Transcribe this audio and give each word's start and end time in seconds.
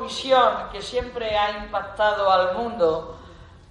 Visión 0.00 0.70
que 0.72 0.82
siempre 0.82 1.36
ha 1.36 1.64
impactado 1.64 2.30
al 2.30 2.56
mundo 2.56 3.18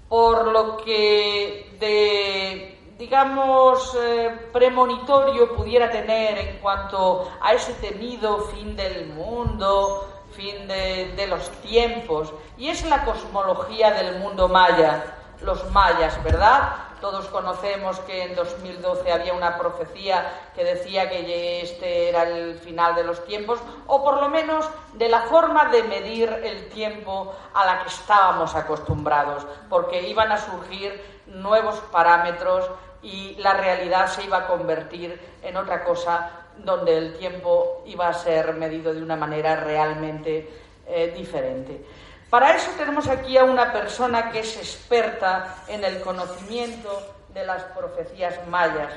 por 0.08 0.48
lo 0.48 0.78
que 0.78 1.76
de, 1.80 2.94
digamos, 2.98 3.96
eh, 4.00 4.50
premonitorio 4.54 5.56
pudiera 5.56 5.90
tener 5.90 6.38
en 6.38 6.60
cuanto 6.60 7.30
a 7.42 7.54
ese 7.54 7.74
temido 7.74 8.40
fin 8.40 8.76
del 8.76 9.08
mundo, 9.08 10.08
fin 10.32 10.68
de 10.68 11.28
los 11.28 11.50
tiempos, 11.62 12.34
y 12.58 12.70
es 12.70 12.86
la 12.86 13.04
cosmología 13.06 13.92
del 13.92 14.20
mundo 14.20 14.48
maya, 14.48 15.16
los 15.42 15.72
mayas, 15.72 16.22
¿verdad? 16.24 16.76
Todos 17.06 17.28
conocemos 17.28 18.00
que 18.00 18.24
en 18.24 18.34
2012 18.34 19.12
había 19.12 19.36
una 19.36 19.60
profecía 19.60 20.26
que 20.56 20.64
decía 20.64 21.08
que 21.08 21.62
este 21.62 22.10
era 22.10 22.24
el 22.24 22.56
final 22.56 22.96
de 22.96 23.04
los 23.04 23.24
tiempos, 23.26 23.60
o 23.86 24.04
por 24.04 24.20
lo 24.20 24.28
menos 24.28 24.68
de 24.94 25.08
la 25.08 25.22
forma 25.22 25.66
de 25.66 25.84
medir 25.84 26.28
el 26.44 26.68
tiempo 26.70 27.36
a 27.54 27.64
la 27.64 27.84
que 27.84 27.90
estábamos 27.90 28.56
acostumbrados, 28.56 29.46
porque 29.70 30.10
iban 30.10 30.32
a 30.32 30.40
surgir 30.40 31.00
nuevos 31.28 31.76
parámetros 31.92 32.68
y 33.04 33.36
la 33.36 33.54
realidad 33.54 34.08
se 34.08 34.24
iba 34.24 34.40
a 34.40 34.48
convertir 34.48 35.22
en 35.44 35.58
otra 35.58 35.84
cosa 35.84 36.32
donde 36.58 36.98
el 36.98 37.20
tiempo 37.20 37.84
iba 37.86 38.08
a 38.08 38.14
ser 38.14 38.52
medido 38.54 38.92
de 38.92 39.04
una 39.04 39.16
manera 39.16 39.58
realmente 39.58 40.50
eh, 40.88 41.14
diferente. 41.16 41.86
Para 42.30 42.56
eso 42.56 42.72
tenemos 42.78 43.08
aquí 43.08 43.38
a 43.38 43.44
una 43.44 43.72
persona 43.72 44.32
que 44.32 44.40
es 44.40 44.58
experta 44.58 45.56
en 45.68 45.84
el 45.84 46.02
conocimiento 46.02 47.16
de 47.34 47.46
las 47.46 47.64
profecías 47.64 48.46
mayas. 48.48 48.94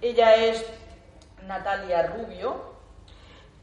Ella 0.00 0.36
es 0.36 0.64
Natalia 1.46 2.06
Rubio 2.06 2.70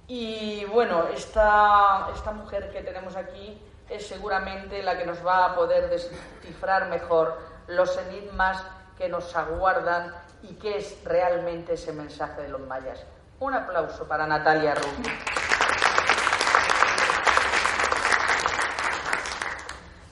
y 0.08 0.66
bueno, 0.66 1.08
esta, 1.08 2.10
esta 2.14 2.32
mujer 2.32 2.72
que 2.72 2.82
tenemos 2.82 3.16
aquí 3.16 3.62
es 3.90 4.06
seguramente 4.06 4.84
la 4.84 4.98
que 4.98 5.06
nos 5.06 5.26
va 5.26 5.46
a 5.46 5.56
poder 5.56 5.90
descifrar 5.90 6.88
mejor 6.90 7.38
los 7.68 7.98
enigmas 7.98 8.64
que 8.98 9.10
nos 9.10 9.36
aguardan 9.36 10.14
y 10.44 10.54
qué 10.56 10.78
es 10.78 10.98
realmente 11.04 11.74
ese 11.74 11.94
mensaje 11.94 12.42
de 12.42 12.50
los 12.50 12.62
mayas. 12.62 13.06
Un 13.40 13.54
aplauso 13.54 14.08
para 14.08 14.26
Natalia 14.26 14.76
Rubio. 14.76 15.12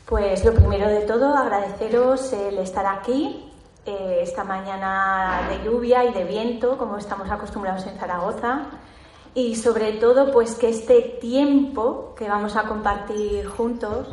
Pues 0.06 0.46
lo 0.46 0.54
primero 0.54 0.88
de 0.88 1.02
todo, 1.02 1.36
agradeceros 1.36 2.32
el 2.32 2.60
estar 2.60 2.86
aquí 2.86 3.52
eh, 3.88 4.20
esta 4.22 4.44
mañana 4.44 5.50
de 5.50 5.66
lluvia 5.66 6.06
y 6.06 6.14
de 6.14 6.26
viento, 6.26 6.78
como 6.78 6.98
estamos 6.98 7.28
acostumbrados 7.32 7.88
en 7.88 7.98
Zaragoza, 7.98 8.68
y 9.34 9.56
sobre 9.56 9.94
todo, 9.94 10.32
pues 10.32 10.54
que 10.56 10.70
este 10.70 11.02
tiempo 11.20 12.14
que 12.16 12.30
vamos 12.30 12.56
a 12.56 12.68
compartir 12.68 13.48
juntos, 13.48 14.08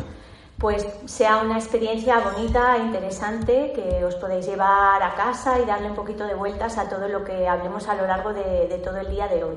pues 0.57 0.87
sea 1.05 1.43
una 1.43 1.59
experiencia 1.59 2.21
bonita 2.21 2.79
e 2.79 2.85
interesante 2.85 3.73
que 3.75 4.03
os 4.03 4.15
podéis 4.15 4.47
llevar 4.47 5.03
a 5.03 5.15
casa 5.15 5.61
y 5.61 5.67
darle 5.67 5.91
un 5.91 5.95
poquito 5.95 6.25
de 6.25 6.35
vueltas 6.35 6.79
a 6.79 6.89
todo 6.89 7.07
lo 7.07 7.23
que 7.23 7.47
hablemos 7.47 7.87
a 7.89 7.95
lo 7.97 8.07
largo 8.07 8.33
de, 8.33 8.67
de 8.67 8.79
todo 8.79 8.97
el 8.97 9.11
día 9.11 9.29
de 9.29 9.45
hoy. 9.45 9.57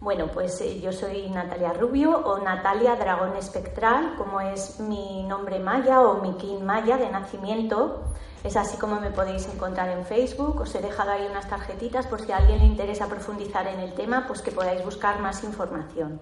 Bueno, 0.00 0.26
pues 0.26 0.60
eh, 0.60 0.78
yo 0.80 0.92
soy 0.92 1.30
Natalia 1.30 1.72
Rubio 1.72 2.18
o 2.18 2.38
Natalia 2.38 2.96
Dragón 2.96 3.34
Espectral, 3.36 4.14
como 4.16 4.40
es 4.42 4.78
mi 4.78 5.22
nombre 5.22 5.58
maya 5.58 6.02
o 6.02 6.20
mi 6.20 6.36
kin 6.36 6.64
maya 6.66 6.98
de 6.98 7.08
nacimiento. 7.10 8.02
Es 8.44 8.56
así 8.56 8.76
como 8.76 9.00
me 9.00 9.10
podéis 9.10 9.48
encontrar 9.48 9.88
en 9.88 10.04
Facebook. 10.04 10.60
Os 10.60 10.74
he 10.74 10.82
dejado 10.82 11.12
ahí 11.12 11.26
unas 11.30 11.48
tarjetitas 11.48 12.06
por 12.06 12.20
si 12.20 12.30
a 12.30 12.36
alguien 12.36 12.58
le 12.58 12.66
interesa 12.66 13.08
profundizar 13.08 13.66
en 13.66 13.80
el 13.80 13.94
tema, 13.94 14.26
pues 14.26 14.42
que 14.42 14.52
podáis 14.52 14.84
buscar 14.84 15.18
más 15.20 15.42
información. 15.42 16.20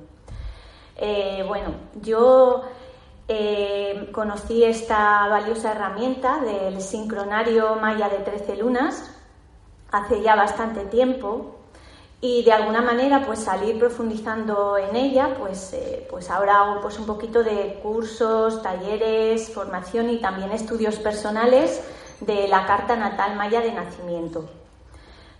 Eh, 0.96 1.44
bueno, 1.46 1.74
yo 2.00 2.62
eh, 3.26 4.08
conocí 4.12 4.62
esta 4.62 5.26
valiosa 5.28 5.72
herramienta 5.72 6.38
del 6.38 6.80
sincronario 6.80 7.74
maya 7.76 8.08
de 8.08 8.18
13 8.18 8.56
lunas 8.56 9.10
hace 9.90 10.22
ya 10.22 10.36
bastante 10.36 10.84
tiempo 10.86 11.63
y 12.20 12.42
de 12.42 12.52
alguna 12.52 12.80
manera 12.80 13.22
pues 13.26 13.40
salir 13.40 13.78
profundizando 13.78 14.78
en 14.78 14.96
ella 14.96 15.34
pues, 15.38 15.72
eh, 15.74 16.06
pues 16.10 16.30
ahora 16.30 16.60
hago 16.60 16.80
pues 16.80 16.98
un 16.98 17.06
poquito 17.06 17.44
de 17.44 17.80
cursos, 17.82 18.62
talleres, 18.62 19.50
formación 19.52 20.08
y 20.10 20.18
también 20.18 20.50
estudios 20.50 20.96
personales 20.96 21.82
de 22.20 22.48
la 22.48 22.66
carta 22.66 22.96
natal 22.96 23.36
maya 23.36 23.60
de 23.60 23.72
nacimiento. 23.72 24.48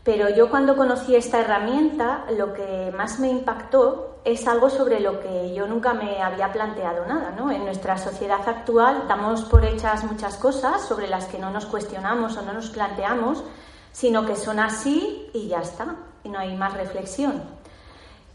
Pero 0.05 0.29
yo 0.29 0.51
cuando 0.51 0.77
conocí 0.77 1.17
esta 1.17 1.41
herramienta 1.41 2.27
lo 2.37 2.53
que 2.53 2.93
más 2.95 3.19
me 3.19 3.31
impactó 3.31 4.19
es 4.25 4.47
algo 4.47 4.69
sobre 4.69 5.01
lo 5.01 5.21
que 5.21 5.55
yo 5.55 5.67
nunca 5.67 5.95
me 5.95 6.23
había 6.23 6.53
planteado 6.53 7.07
nada. 7.07 7.31
¿no? 7.31 7.51
En 7.51 7.65
nuestra 7.65 7.97
sociedad 7.97 8.47
actual 8.47 9.05
damos 9.09 9.45
por 9.45 9.65
hechas 9.65 10.05
muchas 10.05 10.37
cosas 10.37 10.83
sobre 10.83 11.07
las 11.07 11.25
que 11.27 11.39
no 11.39 11.51
nos 11.51 11.65
cuestionamos 11.65 12.37
o 12.37 12.43
no 12.43 12.53
nos 12.53 12.69
planteamos, 12.69 13.43
sino 13.93 14.27
que 14.27 14.37
son 14.37 14.59
así 14.59 15.31
y 15.33 15.49
ya 15.49 15.61
está 15.61 15.97
y 16.25 16.29
no 16.29 16.39
hay 16.39 16.57
más 16.57 16.75
reflexión. 16.75 17.43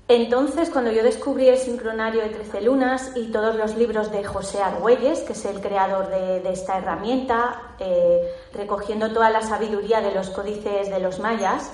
Entonces, 0.08 0.72
cuando 0.72 0.92
yo 0.92 1.04
descubrí 1.04 1.50
el 1.50 1.60
sincronario 1.60 2.22
de 2.22 2.30
Trece 2.30 2.62
Lunas 2.62 3.12
y 3.16 3.32
todos 3.32 3.56
los 3.56 3.76
libros 3.76 4.12
de 4.12 4.24
José 4.24 4.60
Argüelles, 4.60 5.20
que 5.20 5.34
es 5.34 5.46
el 5.46 5.62
creador 5.62 6.10
de, 6.10 6.52
esta 6.52 6.80
herramienta, 6.80 7.76
eh, 7.78 8.34
recogiendo 8.52 9.12
toda 9.12 9.30
la 9.30 9.44
sabiduría 9.44 10.02
de 10.02 10.12
los 10.12 10.32
códices 10.32 10.90
de 10.90 11.00
los 11.00 11.20
mayas, 11.20 11.72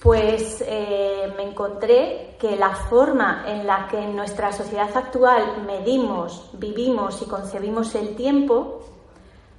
pues 0.00 0.64
eh, 0.66 1.30
me 1.36 1.42
encontré 1.42 2.36
que 2.38 2.56
la 2.56 2.70
forma 2.70 3.44
en 3.46 3.66
la 3.66 3.88
que 3.88 3.98
en 3.98 4.16
nuestra 4.16 4.50
sociedad 4.50 4.94
actual 4.96 5.64
medimos, 5.66 6.48
vivimos 6.54 7.20
y 7.20 7.26
concebimos 7.26 7.94
el 7.94 8.16
tiempo, 8.16 8.84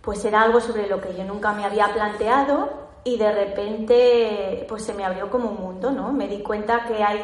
pues 0.02 0.26
era 0.26 0.42
algo 0.42 0.60
sobre 0.60 0.88
lo 0.88 1.00
que 1.02 1.16
yo 1.16 1.24
nunca 1.24 1.52
me 1.54 1.66
había 1.66 1.94
planteado 1.94 2.85
y 3.06 3.18
de 3.18 3.31
repente 3.31 4.66
pues 4.68 4.84
se 4.84 4.94
me 4.94 5.06
abrió 5.06 5.30
como 5.30 5.52
un 5.52 5.62
mundo, 5.62 5.92
¿no? 5.92 6.12
Me 6.12 6.28
di 6.28 6.40
cuenta 6.40 6.86
que 6.86 7.02
hay 7.02 7.22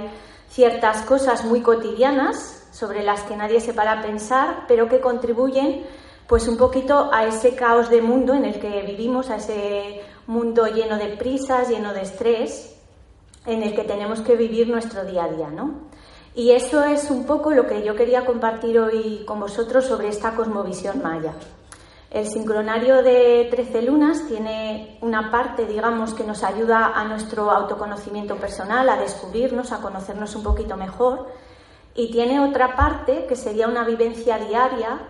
ciertas 0.47 1.01
cosas 1.01 1.43
muy 1.43 1.61
cotidianas 1.61 2.67
sobre 2.71 3.03
las 3.03 3.23
que 3.23 3.35
nadie 3.35 3.59
se 3.59 3.73
para 3.73 3.99
a 3.99 4.01
pensar, 4.01 4.65
pero 4.67 4.87
que 4.87 5.01
contribuyen 5.01 5.83
pues 6.27 6.47
un 6.47 6.55
poquito 6.55 7.09
a 7.11 7.25
ese 7.25 7.55
caos 7.55 7.89
de 7.89 8.01
mundo 8.01 8.33
en 8.33 8.45
el 8.45 8.59
que 8.59 8.83
vivimos, 8.83 9.29
a 9.29 9.37
ese 9.37 10.01
mundo 10.27 10.67
lleno 10.67 10.97
de 10.97 11.17
prisas, 11.17 11.67
lleno 11.67 11.93
de 11.93 12.03
estrés, 12.03 12.77
en 13.45 13.63
el 13.63 13.75
que 13.75 13.83
tenemos 13.83 14.21
que 14.21 14.35
vivir 14.35 14.69
nuestro 14.69 15.03
día 15.03 15.25
a 15.25 15.29
día, 15.29 15.49
¿no? 15.49 15.89
Y 16.35 16.51
eso 16.51 16.83
es 16.83 17.09
un 17.09 17.25
poco 17.25 17.51
lo 17.51 17.67
que 17.67 17.83
yo 17.83 17.95
quería 17.95 18.23
compartir 18.23 18.79
hoy 18.79 19.23
con 19.25 19.39
vosotros 19.39 19.85
sobre 19.85 20.09
esta 20.09 20.35
cosmovisión 20.35 21.01
maya. 21.01 21.33
El 22.11 22.27
sincronario 22.27 23.01
de 23.03 23.47
13 23.49 23.83
lunas 23.83 24.27
tiene 24.27 24.97
una 24.99 25.31
parte, 25.31 25.65
digamos, 25.65 26.13
que 26.13 26.25
nos 26.25 26.43
ayuda 26.43 26.91
a 26.93 27.05
nuestro 27.05 27.49
autoconocimiento 27.49 28.35
personal, 28.35 28.89
a 28.89 28.97
descubrirnos, 28.97 29.71
a 29.71 29.81
conocernos 29.81 30.35
un 30.35 30.43
poquito 30.43 30.75
mejor. 30.75 31.27
Y 31.95 32.11
tiene 32.11 32.41
otra 32.41 32.75
parte 32.75 33.25
que 33.27 33.37
sería 33.37 33.69
una 33.69 33.85
vivencia 33.85 34.37
diaria 34.39 35.07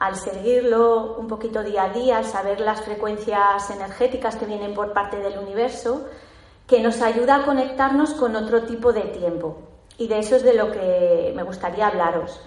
al 0.00 0.16
seguirlo 0.16 1.14
un 1.16 1.28
poquito 1.28 1.62
día 1.62 1.84
a 1.84 1.88
día, 1.90 2.18
al 2.18 2.24
saber 2.24 2.58
las 2.58 2.82
frecuencias 2.82 3.70
energéticas 3.70 4.34
que 4.34 4.46
vienen 4.46 4.74
por 4.74 4.92
parte 4.92 5.18
del 5.18 5.38
universo, 5.38 6.08
que 6.66 6.80
nos 6.80 7.02
ayuda 7.02 7.36
a 7.36 7.44
conectarnos 7.44 8.14
con 8.14 8.34
otro 8.34 8.64
tipo 8.64 8.92
de 8.92 9.02
tiempo. 9.02 9.58
Y 9.96 10.08
de 10.08 10.18
eso 10.18 10.34
es 10.34 10.42
de 10.42 10.54
lo 10.54 10.72
que 10.72 11.32
me 11.36 11.44
gustaría 11.44 11.86
hablaros. 11.86 12.40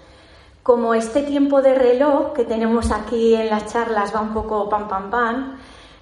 Como 0.65 0.95
este 0.95 1.21
tiempo 1.21 1.61
de 1.61 1.75
reloj 1.75 2.33
que 2.33 2.43
tenemos 2.43 2.91
aquí 2.91 3.35
en 3.35 3.51
las 3.51 3.71
charlas 3.71 4.15
va 4.15 4.21
un 4.21 4.33
poco 4.33 4.67
pam 4.67 4.87
pam 4.87 5.11
pam, 5.11 5.59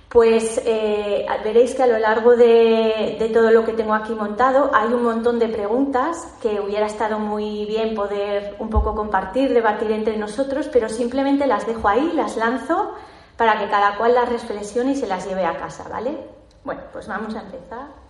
pues 0.07 0.61
eh, 0.63 1.25
veréis 1.43 1.75
que 1.75 1.83
a 1.83 1.87
lo 1.87 1.99
largo 1.99 2.37
de, 2.37 3.29
todo 3.33 3.51
lo 3.51 3.65
que 3.65 3.73
tengo 3.73 3.93
aquí 3.93 4.15
montado 4.15 4.71
hay 4.73 4.93
un 4.93 5.03
montón 5.03 5.37
de 5.37 5.49
preguntas 5.49 6.37
que 6.41 6.61
hubiera 6.61 6.85
estado 6.85 7.19
muy 7.19 7.65
bien 7.65 7.93
poder 7.93 8.55
un 8.57 8.69
poco 8.69 8.95
compartir, 8.95 9.53
debatir 9.53 9.91
entre 9.91 10.15
nosotros, 10.15 10.69
pero 10.71 10.87
simplemente 10.87 11.45
las 11.45 11.67
dejo 11.67 11.89
ahí, 11.89 12.13
las 12.13 12.37
lanzo 12.37 12.93
para 13.35 13.59
que 13.59 13.69
cada 13.69 13.97
cual 13.97 14.13
las 14.13 14.29
reflexione 14.29 14.93
y 14.93 14.95
se 14.95 15.07
las 15.07 15.27
lleve 15.27 15.43
a 15.43 15.57
casa, 15.57 15.89
¿vale? 15.89 16.17
Bueno, 16.63 16.83
pues 16.93 17.05
vamos 17.05 17.35
a 17.35 17.41
empezar. 17.41 18.02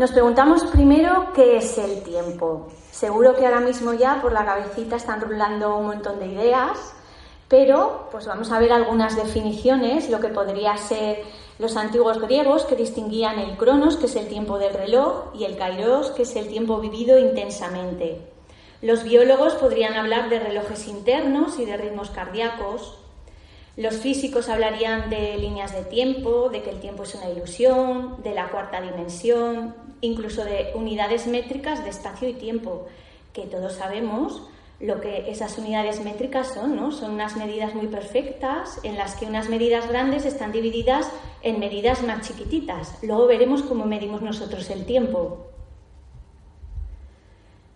Nos 0.00 0.12
preguntamos 0.12 0.64
primero 0.64 1.30
qué 1.34 1.58
es 1.58 1.76
el 1.76 2.02
tiempo. 2.02 2.68
Seguro 2.90 3.36
que 3.36 3.44
ahora 3.44 3.60
mismo 3.60 3.92
ya 3.92 4.22
por 4.22 4.32
la 4.32 4.46
cabecita 4.46 4.96
están 4.96 5.20
rulando 5.20 5.76
un 5.76 5.88
montón 5.88 6.18
de 6.18 6.24
ideas 6.24 6.94
pero 7.48 8.08
pues 8.10 8.24
vamos 8.26 8.50
a 8.50 8.58
ver 8.58 8.72
algunas 8.72 9.14
definiciones, 9.14 10.08
lo 10.08 10.20
que 10.20 10.28
podría 10.28 10.74
ser 10.78 11.22
los 11.58 11.76
antiguos 11.76 12.18
griegos 12.18 12.64
que 12.64 12.76
distinguían 12.76 13.40
el 13.40 13.58
cronos, 13.58 13.96
que 13.96 14.06
es 14.06 14.16
el 14.16 14.28
tiempo 14.28 14.58
del 14.58 14.72
reloj, 14.72 15.34
y 15.34 15.44
el 15.44 15.58
kairos, 15.58 16.12
que 16.12 16.22
es 16.22 16.34
el 16.36 16.48
tiempo 16.48 16.78
vivido 16.78 17.18
intensamente. 17.18 18.22
Los 18.80 19.02
biólogos 19.02 19.54
podrían 19.54 19.94
hablar 19.94 20.30
de 20.30 20.38
relojes 20.38 20.86
internos 20.86 21.58
y 21.58 21.66
de 21.66 21.76
ritmos 21.76 22.08
cardíacos. 22.10 22.99
Los 23.80 23.96
físicos 23.96 24.50
hablarían 24.50 25.08
de 25.08 25.38
líneas 25.38 25.72
de 25.72 25.84
tiempo, 25.84 26.50
de 26.50 26.60
que 26.60 26.68
el 26.68 26.80
tiempo 26.80 27.04
es 27.04 27.14
una 27.14 27.30
ilusión, 27.30 28.22
de 28.22 28.34
la 28.34 28.50
cuarta 28.50 28.78
dimensión, 28.78 29.74
incluso 30.02 30.44
de 30.44 30.72
unidades 30.74 31.26
métricas 31.26 31.82
de 31.82 31.88
espacio 31.88 32.28
y 32.28 32.34
tiempo, 32.34 32.88
que 33.32 33.46
todos 33.46 33.72
sabemos 33.72 34.42
lo 34.80 35.00
que 35.00 35.30
esas 35.30 35.56
unidades 35.56 36.04
métricas 36.04 36.48
son, 36.48 36.76
¿no? 36.76 36.92
Son 36.92 37.12
unas 37.12 37.38
medidas 37.38 37.74
muy 37.74 37.86
perfectas 37.86 38.78
en 38.82 38.98
las 38.98 39.16
que 39.16 39.24
unas 39.24 39.48
medidas 39.48 39.88
grandes 39.88 40.26
están 40.26 40.52
divididas 40.52 41.10
en 41.40 41.58
medidas 41.58 42.02
más 42.02 42.28
chiquititas. 42.28 42.98
Luego 43.02 43.28
veremos 43.28 43.62
cómo 43.62 43.86
medimos 43.86 44.20
nosotros 44.20 44.68
el 44.68 44.84
tiempo. 44.84 45.46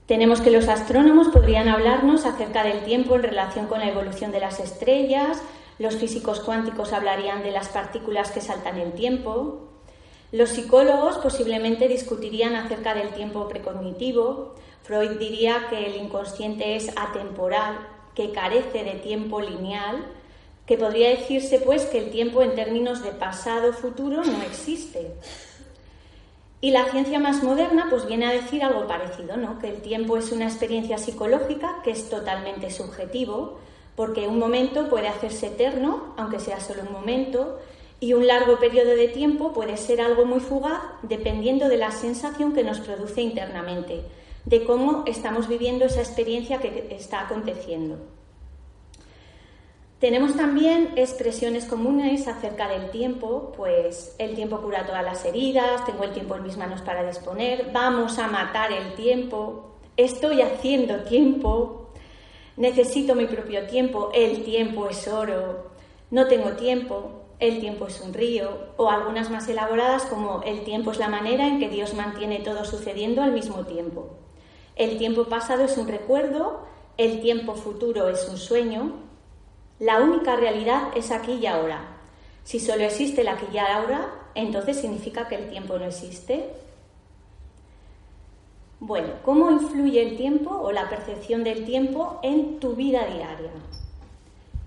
Tenemos 0.04 0.42
que 0.42 0.50
los 0.50 0.68
astrónomos 0.68 1.28
podrían 1.28 1.68
hablarnos 1.68 2.26
acerca 2.26 2.62
del 2.62 2.84
tiempo 2.84 3.14
en 3.14 3.22
relación 3.22 3.68
con 3.68 3.80
la 3.80 3.88
evolución 3.88 4.32
de 4.32 4.40
las 4.40 4.60
estrellas, 4.60 5.40
los 5.78 5.96
físicos 5.96 6.40
cuánticos 6.40 6.92
hablarían 6.92 7.42
de 7.42 7.50
las 7.50 7.68
partículas 7.68 8.30
que 8.30 8.40
saltan 8.40 8.78
el 8.78 8.92
tiempo, 8.92 9.68
los 10.32 10.50
psicólogos 10.50 11.18
posiblemente 11.18 11.86
discutirían 11.86 12.56
acerca 12.56 12.94
del 12.94 13.10
tiempo 13.10 13.48
precognitivo, 13.48 14.54
Freud 14.82 15.12
diría 15.18 15.66
que 15.70 15.86
el 15.86 15.96
inconsciente 15.96 16.76
es 16.76 16.90
atemporal, 16.96 17.78
que 18.14 18.32
carece 18.32 18.84
de 18.84 18.94
tiempo 18.94 19.40
lineal, 19.40 20.04
que 20.66 20.76
podría 20.76 21.10
decirse 21.10 21.58
pues 21.58 21.84
que 21.86 21.98
el 21.98 22.10
tiempo 22.10 22.42
en 22.42 22.54
términos 22.54 23.02
de 23.02 23.12
pasado 23.12 23.72
futuro 23.72 24.24
no 24.24 24.42
existe. 24.42 25.12
Y 26.60 26.70
la 26.70 26.86
ciencia 26.86 27.18
más 27.18 27.42
moderna 27.42 27.86
pues 27.90 28.06
viene 28.06 28.26
a 28.26 28.32
decir 28.32 28.64
algo 28.64 28.86
parecido, 28.86 29.36
¿no? 29.36 29.58
Que 29.58 29.68
el 29.68 29.82
tiempo 29.82 30.16
es 30.16 30.32
una 30.32 30.46
experiencia 30.46 30.96
psicológica 30.96 31.80
que 31.84 31.90
es 31.90 32.08
totalmente 32.08 32.70
subjetivo, 32.70 33.58
porque 33.96 34.26
un 34.26 34.38
momento 34.38 34.88
puede 34.88 35.08
hacerse 35.08 35.48
eterno, 35.48 36.14
aunque 36.16 36.40
sea 36.40 36.60
solo 36.60 36.82
un 36.82 36.92
momento, 36.92 37.58
y 38.00 38.12
un 38.12 38.26
largo 38.26 38.58
periodo 38.58 38.90
de 38.90 39.08
tiempo 39.08 39.52
puede 39.52 39.76
ser 39.76 40.00
algo 40.00 40.26
muy 40.26 40.40
fugaz 40.40 40.80
dependiendo 41.02 41.68
de 41.68 41.78
la 41.78 41.90
sensación 41.90 42.52
que 42.52 42.64
nos 42.64 42.80
produce 42.80 43.22
internamente 43.22 44.02
de 44.44 44.64
cómo 44.64 45.04
estamos 45.06 45.48
viviendo 45.48 45.84
esa 45.86 46.00
experiencia 46.00 46.58
que 46.58 46.88
está 46.90 47.20
aconteciendo. 47.20 47.96
Tenemos 50.00 50.36
también 50.36 50.92
expresiones 50.96 51.64
comunes 51.64 52.28
acerca 52.28 52.68
del 52.68 52.90
tiempo, 52.90 53.52
pues 53.56 54.14
el 54.18 54.34
tiempo 54.34 54.60
cura 54.60 54.84
todas 54.84 55.02
las 55.02 55.24
heridas, 55.24 55.82
tengo 55.86 56.04
el 56.04 56.12
tiempo 56.12 56.36
en 56.36 56.42
mis 56.42 56.58
manos 56.58 56.82
para 56.82 57.06
disponer, 57.06 57.70
vamos 57.72 58.18
a 58.18 58.28
matar 58.28 58.70
el 58.70 58.94
tiempo, 58.96 59.76
estoy 59.96 60.42
haciendo 60.42 61.04
tiempo, 61.04 61.83
necesito 62.56 63.14
mi 63.14 63.26
propio 63.26 63.66
tiempo, 63.66 64.10
el 64.14 64.44
tiempo 64.44 64.88
es 64.88 65.08
oro, 65.08 65.70
no 66.10 66.26
tengo 66.26 66.52
tiempo, 66.52 67.22
el 67.40 67.60
tiempo 67.60 67.86
es 67.86 68.00
un 68.00 68.14
río, 68.14 68.50
o 68.76 68.90
algunas 68.90 69.30
más 69.30 69.48
elaboradas 69.48 70.04
como 70.04 70.42
el 70.42 70.64
tiempo 70.64 70.92
es 70.92 70.98
la 70.98 71.08
manera 71.08 71.46
en 71.48 71.58
que 71.58 71.68
Dios 71.68 71.94
mantiene 71.94 72.40
todo 72.40 72.64
sucediendo 72.64 73.22
al 73.22 73.32
mismo 73.32 73.64
tiempo. 73.64 74.10
El 74.76 74.98
tiempo 74.98 75.24
pasado 75.24 75.64
es 75.64 75.76
un 75.76 75.88
recuerdo, 75.88 76.60
el 76.96 77.20
tiempo 77.20 77.54
futuro 77.54 78.08
es 78.08 78.28
un 78.28 78.38
sueño. 78.38 78.92
La 79.78 80.00
única 80.00 80.36
realidad 80.36 80.88
es 80.96 81.10
aquí 81.10 81.32
y 81.32 81.46
ahora. 81.46 81.96
Si 82.44 82.60
solo 82.60 82.84
existe 82.84 83.22
el 83.22 83.28
aquí 83.28 83.46
y 83.52 83.58
ahora, 83.58 84.12
entonces 84.34 84.80
significa 84.80 85.28
que 85.28 85.36
el 85.36 85.48
tiempo 85.48 85.78
no 85.78 85.86
existe. 85.86 86.50
Bueno, 88.86 89.14
¿cómo 89.24 89.50
influye 89.50 90.02
el 90.02 90.18
tiempo 90.18 90.50
o 90.50 90.70
la 90.70 90.90
percepción 90.90 91.42
del 91.42 91.64
tiempo 91.64 92.20
en 92.22 92.60
tu 92.60 92.74
vida 92.74 93.06
diaria? 93.06 93.50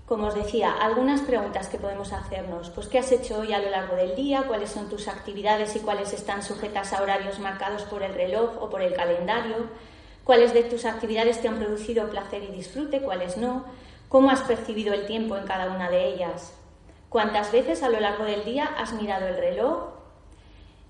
Como 0.06 0.26
os 0.26 0.34
decía, 0.34 0.72
algunas 0.72 1.20
preguntas 1.20 1.68
que 1.68 1.78
podemos 1.78 2.12
hacernos. 2.12 2.70
Pues, 2.70 2.88
¿qué 2.88 2.98
has 2.98 3.12
hecho 3.12 3.38
hoy 3.38 3.52
a 3.52 3.60
lo 3.60 3.70
largo 3.70 3.94
del 3.94 4.16
día? 4.16 4.42
¿Cuáles 4.48 4.70
son 4.70 4.88
tus 4.88 5.06
actividades 5.06 5.76
y 5.76 5.78
cuáles 5.78 6.12
están 6.12 6.42
sujetas 6.42 6.92
a 6.92 7.00
horarios 7.00 7.38
marcados 7.38 7.84
por 7.84 8.02
el 8.02 8.12
reloj 8.12 8.60
o 8.60 8.68
por 8.68 8.82
el 8.82 8.92
calendario? 8.92 9.68
cuáles 10.24 10.52
de 10.52 10.64
tus 10.64 10.84
actividades 10.84 11.40
te 11.40 11.48
han 11.48 11.58
producido 11.58 12.10
placer 12.10 12.42
y 12.42 12.48
disfrute, 12.48 13.00
cuáles 13.00 13.38
no, 13.38 13.64
cómo 14.10 14.28
has 14.28 14.42
percibido 14.42 14.92
el 14.92 15.06
tiempo 15.06 15.38
en 15.38 15.46
cada 15.46 15.70
una 15.70 15.88
de 15.88 16.06
ellas, 16.06 16.52
cuántas 17.08 17.50
veces 17.50 17.82
a 17.82 17.88
lo 17.88 17.98
largo 17.98 18.24
del 18.24 18.44
día 18.44 18.66
has 18.76 18.92
mirado 18.92 19.26
el 19.26 19.38
reloj 19.38 19.84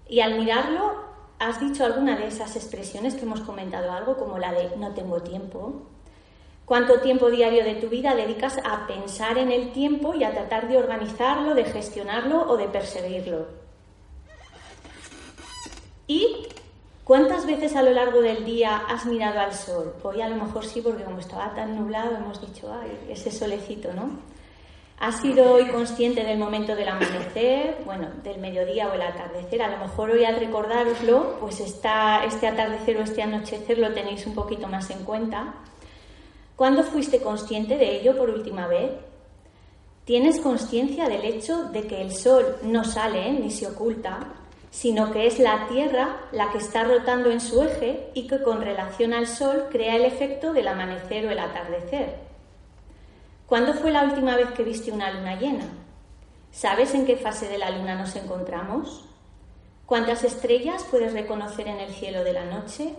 y 0.08 0.22
al 0.22 0.40
mirarlo 0.40 1.07
has 1.38 1.60
dicho 1.60 1.84
alguna 1.84 2.16
de 2.16 2.26
esas 2.26 2.56
expresiones 2.56 3.14
que 3.14 3.22
hemos 3.22 3.40
comentado 3.40 3.92
algo, 3.92 4.16
como 4.16 4.38
la 4.38 4.52
de 4.52 4.76
no 4.76 4.92
tengo 4.94 5.22
tiempo. 5.22 5.82
¿Cuánto 6.64 7.00
tiempo 7.00 7.30
diario 7.30 7.64
de 7.64 7.76
tu 7.76 7.88
vida 7.88 8.14
dedicas 8.14 8.58
a 8.64 8.86
pensar 8.86 9.38
en 9.38 9.50
el 9.50 9.72
tiempo 9.72 10.14
y 10.14 10.24
a 10.24 10.32
tratar 10.32 10.68
de 10.68 10.76
organizarlo, 10.76 11.54
de 11.54 11.64
gestionarlo 11.64 12.42
o 12.48 12.56
de 12.56 12.68
perseguirlo? 12.68 13.46
Y 16.06 16.48
¿Cuántas 17.08 17.46
veces 17.46 17.74
a 17.74 17.80
lo 17.80 17.92
largo 17.92 18.20
del 18.20 18.44
día 18.44 18.82
has 18.86 19.06
mirado 19.06 19.40
al 19.40 19.54
sol? 19.54 19.94
Hoy 20.02 20.20
a 20.20 20.28
lo 20.28 20.36
mejor 20.36 20.66
sí, 20.66 20.82
porque 20.82 21.04
como 21.04 21.20
estaba 21.20 21.54
tan 21.54 21.74
nublado 21.74 22.14
hemos 22.14 22.38
dicho, 22.38 22.70
ay, 22.70 23.00
ese 23.08 23.30
solecito, 23.30 23.94
¿no? 23.94 24.10
¿Has 25.00 25.20
sido 25.20 25.52
hoy 25.52 25.66
consciente 25.68 26.24
del 26.24 26.38
momento 26.38 26.74
del 26.74 26.88
amanecer, 26.88 27.76
bueno, 27.84 28.08
del 28.24 28.38
mediodía 28.38 28.88
o 28.88 28.94
el 28.94 29.02
atardecer? 29.02 29.62
A 29.62 29.68
lo 29.68 29.78
mejor 29.78 30.10
hoy 30.10 30.24
al 30.24 30.40
recordároslo, 30.40 31.36
pues 31.38 31.60
está, 31.60 32.24
este 32.24 32.48
atardecer 32.48 32.96
o 32.96 33.02
este 33.02 33.22
anochecer 33.22 33.78
lo 33.78 33.92
tenéis 33.94 34.26
un 34.26 34.34
poquito 34.34 34.66
más 34.66 34.90
en 34.90 35.04
cuenta. 35.04 35.54
¿Cuándo 36.56 36.82
fuiste 36.82 37.20
consciente 37.20 37.78
de 37.78 38.00
ello 38.00 38.16
por 38.16 38.28
última 38.28 38.66
vez? 38.66 38.90
¿Tienes 40.04 40.40
conciencia 40.40 41.08
del 41.08 41.24
hecho 41.24 41.66
de 41.66 41.86
que 41.86 42.02
el 42.02 42.12
sol 42.12 42.56
no 42.62 42.82
sale 42.82 43.30
ni 43.30 43.52
se 43.52 43.68
oculta, 43.68 44.18
sino 44.70 45.12
que 45.12 45.28
es 45.28 45.38
la 45.38 45.68
Tierra 45.68 46.22
la 46.32 46.50
que 46.50 46.58
está 46.58 46.82
rotando 46.82 47.30
en 47.30 47.40
su 47.40 47.62
eje 47.62 48.10
y 48.14 48.26
que 48.26 48.42
con 48.42 48.62
relación 48.62 49.14
al 49.14 49.28
Sol 49.28 49.66
crea 49.70 49.94
el 49.94 50.04
efecto 50.04 50.52
del 50.52 50.66
amanecer 50.66 51.24
o 51.26 51.30
el 51.30 51.38
atardecer. 51.38 52.27
¿Cuándo 53.48 53.72
fue 53.72 53.90
la 53.90 54.04
última 54.04 54.36
vez 54.36 54.50
que 54.50 54.62
viste 54.62 54.92
una 54.92 55.10
luna 55.10 55.40
llena? 55.40 55.64
¿Sabes 56.52 56.92
en 56.92 57.06
qué 57.06 57.16
fase 57.16 57.48
de 57.48 57.56
la 57.56 57.70
luna 57.70 57.94
nos 57.94 58.14
encontramos? 58.14 59.06
¿Cuántas 59.86 60.22
estrellas 60.22 60.84
puedes 60.90 61.14
reconocer 61.14 61.66
en 61.66 61.80
el 61.80 61.88
cielo 61.88 62.24
de 62.24 62.34
la 62.34 62.44
noche? 62.44 62.94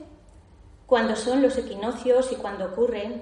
¿Cuándo 0.88 1.16
son 1.16 1.44
los 1.44 1.56
equinoccios 1.60 2.32
y 2.32 2.36
cuándo 2.36 2.66
ocurren? 2.66 3.22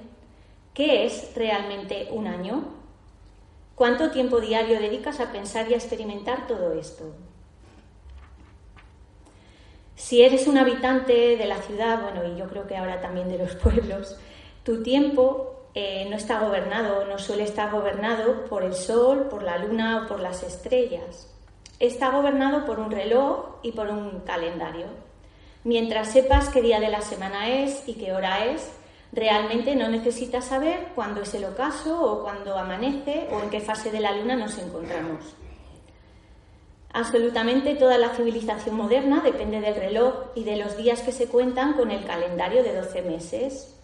¿Qué 0.74 1.05
es 1.05 1.36
realmente 1.36 2.07
un 2.12 2.27
año? 2.27 2.63
¿Cuánto 3.75 4.10
tiempo 4.10 4.39
diario 4.39 4.79
dedicas 4.79 5.19
a 5.19 5.34
pensar 5.34 5.69
y 5.69 5.74
a 5.74 5.77
experimentar 5.77 6.48
todo 6.48 6.72
esto? 6.79 7.13
Si 9.98 10.22
eres 10.22 10.48
un 10.48 10.57
habitante 10.57 11.36
de 11.36 11.46
la 11.46 11.57
ciudad, 11.57 12.01
bueno, 12.01 12.24
y 12.24 12.39
yo 12.39 12.48
creo 12.48 12.67
que 12.67 12.77
ahora 12.77 13.01
también 13.01 13.27
de 13.27 13.39
los 13.39 13.53
pueblos, 13.55 14.17
tu 14.63 14.81
tiempo 14.81 15.57
eh, 15.79 16.07
no 16.10 16.15
está 16.15 16.39
gobernado, 16.39 17.05
no 17.05 17.19
suele 17.19 17.43
estar 17.43 17.72
gobernado 17.72 18.46
por 18.46 18.63
el 18.63 18.74
sol, 18.74 19.27
por 19.29 19.43
la 19.43 19.57
luna 19.57 20.03
o 20.03 20.07
por 20.07 20.19
las 20.19 20.41
estrellas. 20.41 21.31
Está 21.79 22.10
gobernado 22.10 22.65
por 22.65 22.79
un 22.79 22.89
reloj 22.89 23.57
y 23.62 23.74
por 23.74 23.88
un 23.89 24.22
calendario. 24.22 24.88
Mientras 25.63 26.12
sepas 26.12 26.50
qué 26.50 26.62
día 26.62 26.79
de 26.79 26.89
la 26.89 27.01
semana 27.01 27.50
es 27.50 27.88
y 27.88 27.93
qué 27.93 28.13
hora 28.13 28.46
es, 28.46 28.72
Realmente 29.12 29.75
no 29.75 29.88
necesitas 29.88 30.46
saber 30.46 30.89
cuándo 30.93 31.22
es 31.22 31.34
el 31.34 31.46
ocaso 31.46 32.01
o 32.01 32.24
cuándo 32.24 32.57
amanece 32.57 33.27
o 33.31 33.41
en 33.41 33.50
qué 33.50 33.62
fase 33.62 33.89
de 33.89 34.01
la 34.01 34.12
luna 34.12 34.36
nos 34.36 34.57
encontramos. 34.57 35.36
Absolutamente 36.91 37.75
toda 37.75 37.98
la 37.98 38.10
civilización 38.10 38.75
moderna 38.75 39.22
depende 39.22 39.62
del 39.62 39.75
reloj 39.75 40.31
y 40.36 40.43
de 40.43 40.57
los 40.57 40.75
días 40.77 41.01
que 41.01 41.12
se 41.12 41.27
cuentan 41.27 41.74
con 41.74 41.91
el 41.91 42.05
calendario 42.05 42.63
de 42.63 42.75
12 42.75 43.01
meses. 43.03 43.76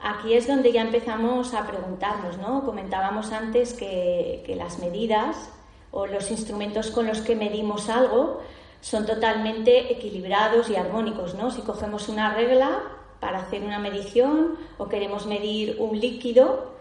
Aquí 0.00 0.34
es 0.34 0.46
donde 0.46 0.72
ya 0.72 0.82
empezamos 0.82 1.54
a 1.54 1.66
preguntarnos, 1.66 2.38
¿no? 2.38 2.64
Comentábamos 2.64 3.32
antes 3.32 3.74
que, 3.74 4.44
las 4.56 4.78
medidas 4.78 5.50
o 5.90 6.06
los 6.06 6.30
instrumentos 6.30 6.90
con 6.90 7.06
los 7.06 7.20
que 7.20 7.34
medimos 7.34 7.88
algo 7.88 8.40
son 8.80 9.06
totalmente 9.06 9.92
equilibrados 9.92 10.70
y 10.70 10.76
armónicos, 10.76 11.34
¿no? 11.34 11.50
Si 11.50 11.62
cogemos 11.62 12.08
una 12.08 12.32
regla 12.32 12.80
para 13.18 13.40
hacer 13.40 13.62
una 13.64 13.80
medición 13.80 14.56
o 14.78 14.88
queremos 14.88 15.26
medir 15.26 15.76
un 15.80 15.98
líquido, 15.98 16.74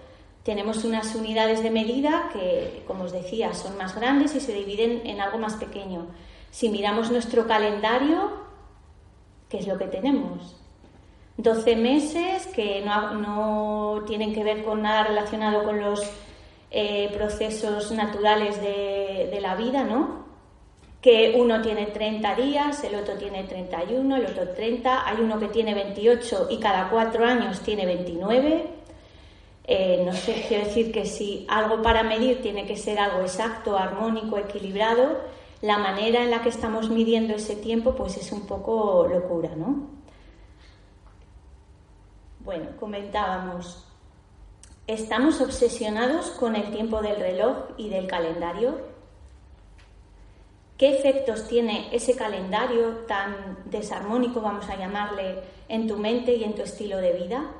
tenemos 0.44 0.86
unas 0.86 1.16
unidades 1.16 1.64
de 1.64 1.72
medida 1.72 2.30
que, 2.32 2.84
como 2.86 3.06
os 3.06 3.12
decía, 3.12 3.54
son 3.56 3.78
más 3.78 3.96
grandes 3.96 4.36
y 4.36 4.40
se 4.40 4.54
dividen 4.54 5.02
en 5.06 5.22
algo 5.22 5.40
más 5.40 5.56
pequeño. 5.56 6.06
Si 6.52 6.70
miramos 6.70 7.12
nuestro 7.12 7.48
calendario, 7.48 8.32
¿qué 9.50 9.58
es 9.58 9.68
lo 9.68 9.78
que 9.78 9.88
tenemos? 9.88 10.67
12 11.38 11.76
meses 11.76 12.48
que 12.48 12.84
no, 12.84 14.04
tienen 14.08 14.34
que 14.34 14.44
ver 14.44 14.64
con 14.64 14.82
nada 14.82 15.04
relacionado 15.04 15.64
con 15.64 15.80
los 15.80 16.02
eh, 16.72 17.12
procesos 17.14 17.92
naturales 17.92 18.60
de, 18.60 19.38
la 19.40 19.56
vida, 19.56 19.84
¿no? 19.84 20.26
que 21.00 21.36
uno 21.38 21.62
tiene 21.62 21.86
30 21.86 22.36
días, 22.36 22.84
el 22.84 22.96
otro 22.96 23.14
tiene 23.16 23.44
31, 23.44 24.16
el 24.16 24.26
otro 24.26 24.50
30, 24.50 25.08
hay 25.08 25.18
uno 25.22 25.40
que 25.40 25.48
tiene 25.48 25.76
28 25.76 26.48
y 26.50 26.58
cada 26.58 26.90
cuatro 26.90 27.24
años 27.24 27.62
tiene 27.62 27.86
29. 27.86 28.66
Eh, 29.66 30.02
no 30.04 30.14
sé, 30.14 30.44
quiero 30.48 30.66
decir 30.66 30.92
que 30.92 31.06
si 31.06 31.46
algo 31.50 31.84
para 31.84 32.02
medir 32.02 32.42
tiene 32.42 32.66
que 32.66 32.76
ser 32.76 32.98
algo 33.00 33.22
exacto, 33.22 33.78
armónico, 33.78 34.38
equilibrado, 34.40 35.20
la 35.62 35.78
manera 35.78 36.24
en 36.24 36.32
la 36.32 36.42
que 36.42 36.50
estamos 36.50 36.90
midiendo 36.90 37.36
ese 37.36 37.56
tiempo 37.56 37.94
pues 37.94 38.18
es 38.18 38.32
un 38.32 38.48
poco 38.48 39.08
locura, 39.08 39.56
¿no? 39.56 39.97
Bueno, 42.48 42.68
comentábamos, 42.80 43.86
estamos 44.88 45.42
obsesionados 45.42 46.30
con 46.30 46.56
el 46.56 46.72
tiempo 46.72 47.02
del 47.02 47.18
reloj 47.18 47.58
y 47.76 47.90
del 47.90 48.08
calendario 48.08 48.78
qué 50.78 50.98
efectos 50.98 51.50
tiene 51.50 51.90
ese 51.94 52.16
calendario 52.16 53.00
tan 53.06 53.58
desarmónico, 53.66 54.40
vamos 54.40 54.70
a 54.70 54.78
llamarle, 54.78 55.42
en 55.68 55.90
tu 55.90 55.98
mente 55.98 56.36
y 56.36 56.46
en 56.46 56.56
tu 56.56 56.62
estilo 56.62 57.00
de 57.00 57.12
vida. 57.12 57.52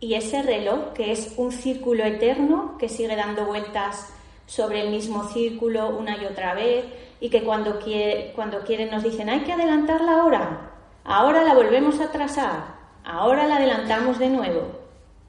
Y 0.00 0.12
ese 0.12 0.42
reloj, 0.42 0.92
que 0.92 1.12
es 1.12 1.32
un 1.38 1.50
círculo 1.50 2.04
eterno 2.04 2.76
que 2.76 2.90
sigue 2.90 3.16
dando 3.16 3.46
vueltas 3.46 4.12
sobre 4.44 4.82
el 4.82 4.90
mismo 4.90 5.28
círculo 5.28 5.96
una 5.96 6.22
y 6.22 6.26
otra 6.26 6.52
vez 6.52 6.84
y 7.20 7.30
que 7.30 7.42
cuando, 7.42 7.78
quiere, 7.78 8.32
cuando 8.34 8.64
quieren 8.64 8.90
nos 8.90 9.02
dicen 9.02 9.30
hay 9.30 9.40
que 9.44 9.54
adelantar 9.54 10.02
la 10.02 10.24
hora, 10.24 10.72
ahora 11.04 11.42
la 11.42 11.54
volvemos 11.54 12.00
a 12.00 12.04
atrasar, 12.04 12.79
ahora 13.10 13.46
la 13.46 13.56
adelantamos 13.56 14.18
de 14.18 14.28
nuevo. 14.28 14.62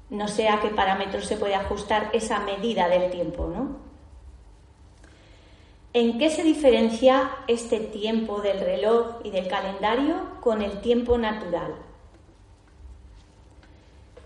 No 0.09 0.27
sé 0.27 0.49
a 0.49 0.59
qué 0.59 0.69
parámetros 0.69 1.25
se 1.25 1.37
puede 1.37 1.55
ajustar 1.55 2.09
esa 2.13 2.39
medida 2.39 2.87
del 2.87 3.09
tiempo, 3.09 3.47
¿no? 3.47 3.77
¿En 5.93 6.17
qué 6.17 6.29
se 6.29 6.43
diferencia 6.43 7.31
este 7.47 7.79
tiempo 7.79 8.41
del 8.41 8.59
reloj 8.59 9.17
y 9.23 9.31
del 9.31 9.47
calendario 9.47 10.15
con 10.39 10.61
el 10.61 10.79
tiempo 10.81 11.17
natural? 11.17 11.75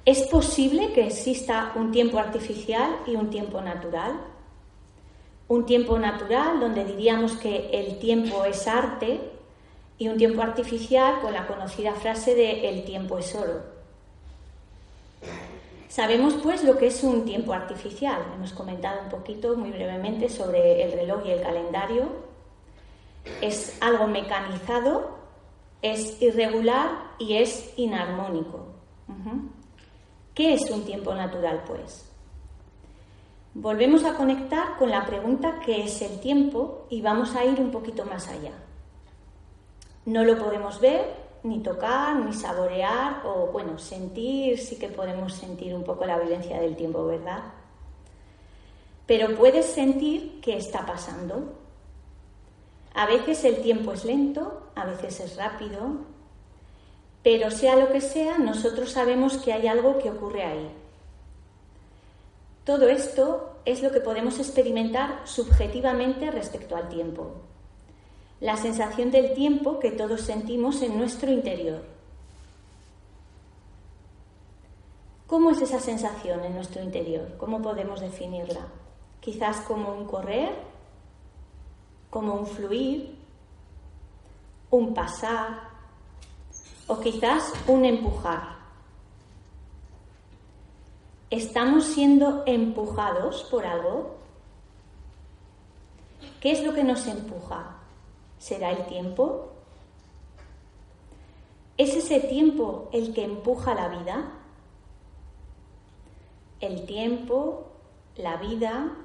¿Es 0.05 0.27
posible 0.27 0.93
que 0.93 1.07
exista 1.07 1.71
un 1.75 1.91
tiempo 1.91 2.19
artificial 2.19 2.99
y 3.07 3.15
un 3.15 3.31
tiempo 3.31 3.61
natural? 3.61 4.13
Un 5.47 5.65
tiempo 5.65 5.97
natural 5.97 6.59
donde 6.59 6.85
diríamos 6.85 7.35
que 7.37 7.69
el 7.71 7.97
tiempo 7.97 8.45
es 8.45 8.67
arte 8.67 9.34
y 9.97 10.07
un 10.07 10.17
tiempo 10.17 10.41
artificial 10.41 11.21
con 11.21 11.33
la 11.33 11.47
conocida 11.47 11.93
frase 11.93 12.35
de 12.35 12.69
el 12.69 12.83
tiempo 12.83 13.17
es 13.17 13.33
oro. 13.33 13.75
Sabemos 15.87 16.33
pues 16.43 16.63
lo 16.63 16.77
que 16.77 16.87
es 16.87 17.03
un 17.03 17.23
tiempo 17.23 17.53
artificial. 17.53 18.21
Hemos 18.33 18.51
comentado 18.51 19.03
un 19.03 19.09
poquito 19.09 19.55
muy 19.55 19.71
brevemente 19.71 20.27
sobre 20.27 20.83
el 20.83 20.91
reloj 20.91 21.25
y 21.25 21.31
el 21.31 21.41
calendario. 21.41 22.09
Es 23.39 23.77
algo 23.81 24.05
mecanizado, 24.05 25.11
es 25.81 26.21
irregular 26.21 26.89
y 27.17 27.37
es 27.37 27.73
inarmónico. 27.77 28.67
¿Qué 30.33 30.53
es 30.53 30.69
un 30.69 30.83
tiempo 30.83 31.15
natural 31.15 31.63
pues? 31.65 32.11
Volvemos 33.53 34.03
a 34.03 34.15
conectar 34.15 34.75
con 34.77 34.89
la 34.89 35.05
pregunta 35.05 35.61
¿qué 35.65 35.85
es 35.85 36.01
el 36.01 36.19
tiempo? 36.19 36.87
y 36.89 37.01
vamos 37.01 37.33
a 37.37 37.45
ir 37.45 37.57
un 37.61 37.71
poquito 37.71 38.03
más 38.03 38.27
allá. 38.27 38.51
No 40.05 40.23
lo 40.23 40.37
podemos 40.37 40.79
ver, 40.79 41.03
ni 41.43 41.61
tocar, 41.61 42.15
ni 42.15 42.31
saborear, 42.33 43.21
o 43.25 43.47
bueno, 43.51 43.79
sentir, 43.79 44.59
sí 44.59 44.77
que 44.77 44.89
podemos 44.89 45.33
sentir 45.33 45.73
un 45.73 45.83
poco 45.83 46.05
la 46.05 46.19
vivencia 46.19 46.59
del 46.59 46.75
tiempo, 46.75 47.05
¿verdad? 47.05 47.43
Pero 49.07 49.35
puedes 49.35 49.65
sentir 49.65 50.39
qué 50.41 50.57
está 50.57 50.85
pasando. 50.85 51.53
A 52.93 53.07
veces 53.07 53.43
el 53.43 53.61
tiempo 53.61 53.93
es 53.93 54.05
lento, 54.05 54.69
a 54.75 54.85
veces 54.85 55.19
es 55.19 55.35
rápido, 55.37 55.97
pero 57.23 57.49
sea 57.49 57.75
lo 57.75 57.91
que 57.91 58.01
sea, 58.01 58.37
nosotros 58.37 58.91
sabemos 58.91 59.37
que 59.37 59.53
hay 59.53 59.67
algo 59.67 59.97
que 59.97 60.11
ocurre 60.11 60.43
ahí. 60.43 60.69
Todo 62.63 62.89
esto 62.89 63.57
es 63.65 63.81
lo 63.81 63.91
que 63.91 64.01
podemos 64.01 64.39
experimentar 64.39 65.21
subjetivamente 65.25 66.29
respecto 66.29 66.75
al 66.75 66.89
tiempo 66.89 67.33
la 68.45 68.57
sensación 68.57 69.09
del 69.09 69.33
tiempo 69.33 69.79
que 69.79 69.89
todos 69.89 70.21
sentimos 70.21 70.79
en 70.83 70.99
nuestro 70.99 71.31
interior. 71.31 71.83
¿Cómo 75.25 75.49
es 75.49 75.63
esa 75.63 75.79
sensación 75.79 76.43
en 76.43 76.53
nuestro 76.53 76.83
interior? 76.83 77.37
¿Cómo 77.39 77.59
podemos 77.59 78.01
definirla? 78.01 78.67
Quizás 79.19 79.61
como 79.61 79.95
un 79.95 80.05
correr, 80.05 80.53
como 82.11 82.35
un 82.35 82.45
fluir, 82.45 83.17
un 84.69 84.93
pasar 84.93 85.61
o 86.85 86.99
quizás 86.99 87.51
un 87.65 87.83
empujar. 87.83 88.57
¿Estamos 91.31 91.85
siendo 91.85 92.43
empujados 92.45 93.41
por 93.49 93.65
algo? 93.65 94.17
¿Qué 96.39 96.51
es 96.51 96.63
lo 96.63 96.75
que 96.75 96.83
nos 96.83 97.07
empuja? 97.07 97.74
¿Será 98.37 98.71
el 98.71 98.85
tiempo? 98.85 99.51
¿Es 101.77 101.95
ese 101.95 102.19
tiempo 102.19 102.89
el 102.93 103.13
que 103.13 103.23
empuja 103.23 103.73
la 103.75 103.89
vida? 103.89 104.31
El 106.59 106.85
tiempo, 106.85 107.67
la 108.15 108.37
vida, 108.37 108.95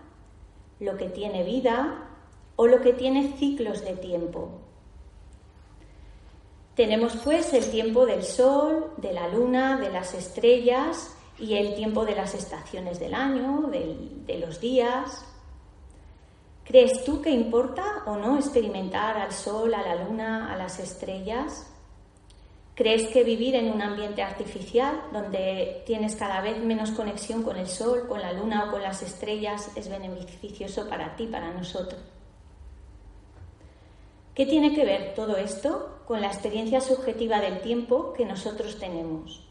lo 0.78 0.96
que 0.96 1.08
tiene 1.08 1.42
vida 1.44 2.08
o 2.56 2.66
lo 2.66 2.80
que 2.80 2.92
tiene 2.92 3.36
ciclos 3.38 3.82
de 3.84 3.94
tiempo. 3.94 4.50
Tenemos 6.74 7.16
pues 7.16 7.52
el 7.52 7.70
tiempo 7.70 8.06
del 8.06 8.22
sol, 8.22 8.92
de 8.96 9.12
la 9.12 9.28
luna, 9.28 9.78
de 9.78 9.90
las 9.90 10.14
estrellas 10.14 11.14
y 11.38 11.54
el 11.54 11.74
tiempo 11.74 12.04
de 12.04 12.14
las 12.14 12.34
estaciones 12.34 12.98
del 13.00 13.14
año, 13.14 13.68
de, 13.70 14.38
los 14.38 14.60
días. 14.60 15.24
¿Crees 16.70 17.02
tú 17.02 17.20
que 17.20 17.30
importa 17.30 18.04
o 18.06 18.14
no 18.14 18.36
experimentar 18.36 19.18
al 19.18 19.32
sol, 19.32 19.74
a 19.74 19.82
la 19.82 20.04
luna, 20.04 20.52
a 20.52 20.56
las 20.56 20.78
estrellas? 20.78 21.68
¿Crees 22.76 23.08
que 23.08 23.24
vivir 23.24 23.56
en 23.56 23.72
un 23.72 23.82
ambiente 23.82 24.22
artificial 24.22 25.02
donde 25.12 25.82
tienes 25.84 26.14
cada 26.14 26.40
vez 26.40 26.62
menos 26.62 26.92
conexión 26.92 27.42
con 27.42 27.56
el 27.56 27.66
sol, 27.66 28.06
con 28.06 28.20
la 28.22 28.32
luna 28.32 28.66
o 28.68 28.70
con 28.70 28.82
las 28.82 29.02
estrellas 29.02 29.72
es 29.74 29.88
beneficioso 29.88 30.88
para 30.88 31.16
ti, 31.16 31.26
para 31.26 31.50
nosotros? 31.50 32.00
¿Qué 34.32 34.46
tiene 34.46 34.72
que 34.72 34.84
ver 34.84 35.14
todo 35.14 35.36
esto 35.38 36.02
con 36.06 36.20
la 36.20 36.28
experiencia 36.28 36.80
subjetiva 36.80 37.40
del 37.40 37.62
tiempo 37.62 38.12
que 38.12 38.24
nosotros 38.24 38.78
tenemos? 38.78 39.44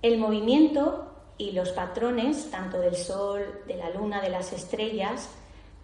El 0.00 0.16
movimiento 0.16 1.07
y 1.38 1.52
los 1.52 1.70
patrones, 1.70 2.50
tanto 2.50 2.78
del 2.80 2.96
Sol, 2.96 3.62
de 3.66 3.76
la 3.76 3.90
Luna, 3.90 4.20
de 4.20 4.28
las 4.28 4.52
estrellas, 4.52 5.30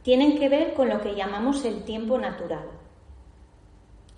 tienen 0.02 0.38
que 0.38 0.48
ver 0.48 0.74
con 0.74 0.88
lo 0.88 1.00
que 1.00 1.14
llamamos 1.14 1.64
el 1.64 1.84
tiempo 1.84 2.18
natural. 2.18 2.68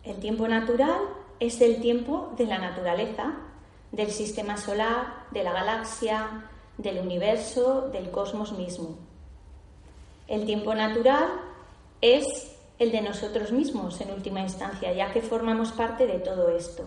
El 0.03 0.17
tiempo 0.17 0.49
natural 0.49 0.99
es 1.39 1.61
el 1.61 1.81
tiempo 1.81 2.33
de 2.37 2.47
la 2.47 2.59
naturaleza, 2.59 3.35
del 3.93 4.11
sistema 4.11 4.57
solar, 4.57 5.27
de 5.31 5.45
la 5.45 5.53
galaxia, 5.53 6.51
del 6.79 6.99
universo, 6.99 7.89
del 7.93 8.11
cosmos 8.11 8.53
mismo. 8.53 8.97
El 10.27 10.45
tiempo 10.45 10.75
natural 10.75 11.29
es 12.01 12.57
el 12.79 12.93
de 12.93 13.01
nosotros 13.01 13.53
mismos 13.53 14.01
en 14.01 14.11
última 14.11 14.41
instancia, 14.41 14.93
ya 14.93 15.13
que 15.13 15.23
formamos 15.23 15.73
parte 15.73 16.07
de 16.07 16.19
todo 16.19 16.49
esto. 16.51 16.85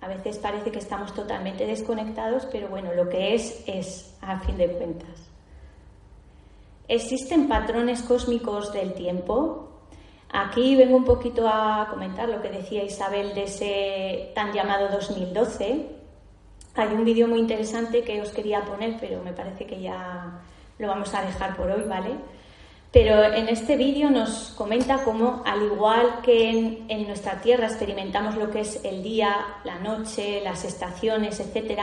A 0.00 0.08
veces 0.08 0.38
parece 0.38 0.70
que 0.70 0.78
estamos 0.78 1.12
totalmente 1.12 1.66
desconectados, 1.66 2.46
pero 2.46 2.68
bueno, 2.68 2.94
lo 2.94 3.08
que 3.08 3.34
es 3.34 3.64
es 3.66 4.16
a 4.20 4.38
fin 4.40 4.56
de 4.56 4.68
cuentas. 4.68 5.28
¿Existen 6.86 7.48
patrones 7.48 8.02
cósmicos 8.02 8.72
del 8.72 8.94
tiempo? 8.94 9.68
Aquí 10.30 10.76
vengo 10.76 10.96
un 10.96 11.04
poquito 11.04 11.48
a 11.48 11.88
comentar 11.90 12.28
lo 12.28 12.40
que 12.40 12.50
decía 12.50 12.84
Isabel 12.84 13.34
de 13.34 13.44
ese 13.44 14.32
tan 14.34 14.52
llamado 14.52 14.88
2012. 14.88 15.86
Hay 16.74 16.88
un 16.88 17.04
vídeo 17.04 17.26
muy 17.26 17.40
interesante 17.40 18.02
que 18.02 18.20
os 18.20 18.30
quería 18.30 18.64
poner, 18.64 18.96
pero 19.00 19.22
me 19.22 19.32
parece 19.32 19.66
que 19.66 19.80
ya 19.80 20.40
lo 20.78 20.86
vamos 20.86 21.12
a 21.14 21.22
dejar 21.22 21.56
por 21.56 21.70
hoy, 21.70 21.82
¿vale? 21.88 22.10
Pero 22.90 23.22
en 23.22 23.48
este 23.48 23.76
vídeo 23.76 24.08
nos 24.10 24.54
comenta 24.56 25.04
cómo, 25.04 25.42
al 25.44 25.62
igual 25.62 26.20
que 26.22 26.48
en, 26.88 27.06
nuestra 27.06 27.40
Tierra 27.40 27.66
experimentamos 27.66 28.36
lo 28.36 28.50
que 28.50 28.60
es 28.60 28.80
el 28.82 29.02
día, 29.02 29.58
la 29.64 29.78
noche, 29.78 30.40
las 30.42 30.64
estaciones, 30.64 31.38
etc., 31.40 31.80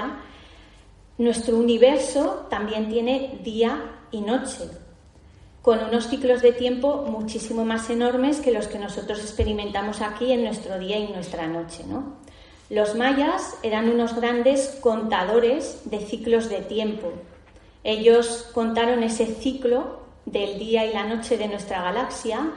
nuestro 1.18 1.58
universo 1.58 2.48
también 2.50 2.90
tiene 2.90 3.40
día 3.44 3.82
y 4.12 4.22
noche 4.22 4.68
con 5.62 5.84
unos 5.84 6.10
ciclos 6.10 6.44
de 6.44 6.52
tiempo 6.52 7.06
muchísimo 7.10 7.66
más 7.66 7.90
enormes 7.90 8.40
que 8.40 8.52
los 8.52 8.68
que 8.68 8.78
nosotros 8.78 9.20
experimentamos 9.20 10.02
aquí 10.02 10.32
en 10.32 10.44
nuestro 10.44 10.78
día 10.78 11.00
y 11.00 11.08
nuestra 11.08 11.48
noche. 11.48 11.84
¿no? 11.88 12.18
Los 12.70 12.94
mayas 12.94 13.58
eran 13.64 13.90
unos 13.90 14.16
grandes 14.16 14.78
contadores 14.80 15.82
de 15.86 16.02
ciclos 16.02 16.50
de 16.50 16.62
tiempo. 16.62 17.14
Ellos 17.84 18.48
contaron 18.54 19.02
ese 19.02 19.26
ciclo 19.26 20.05
del 20.26 20.60
día 20.60 20.86
y 20.86 20.94
la 20.94 21.04
noche 21.04 21.38
de 21.38 21.48
nuestra 21.48 21.82
galaxia 21.82 22.52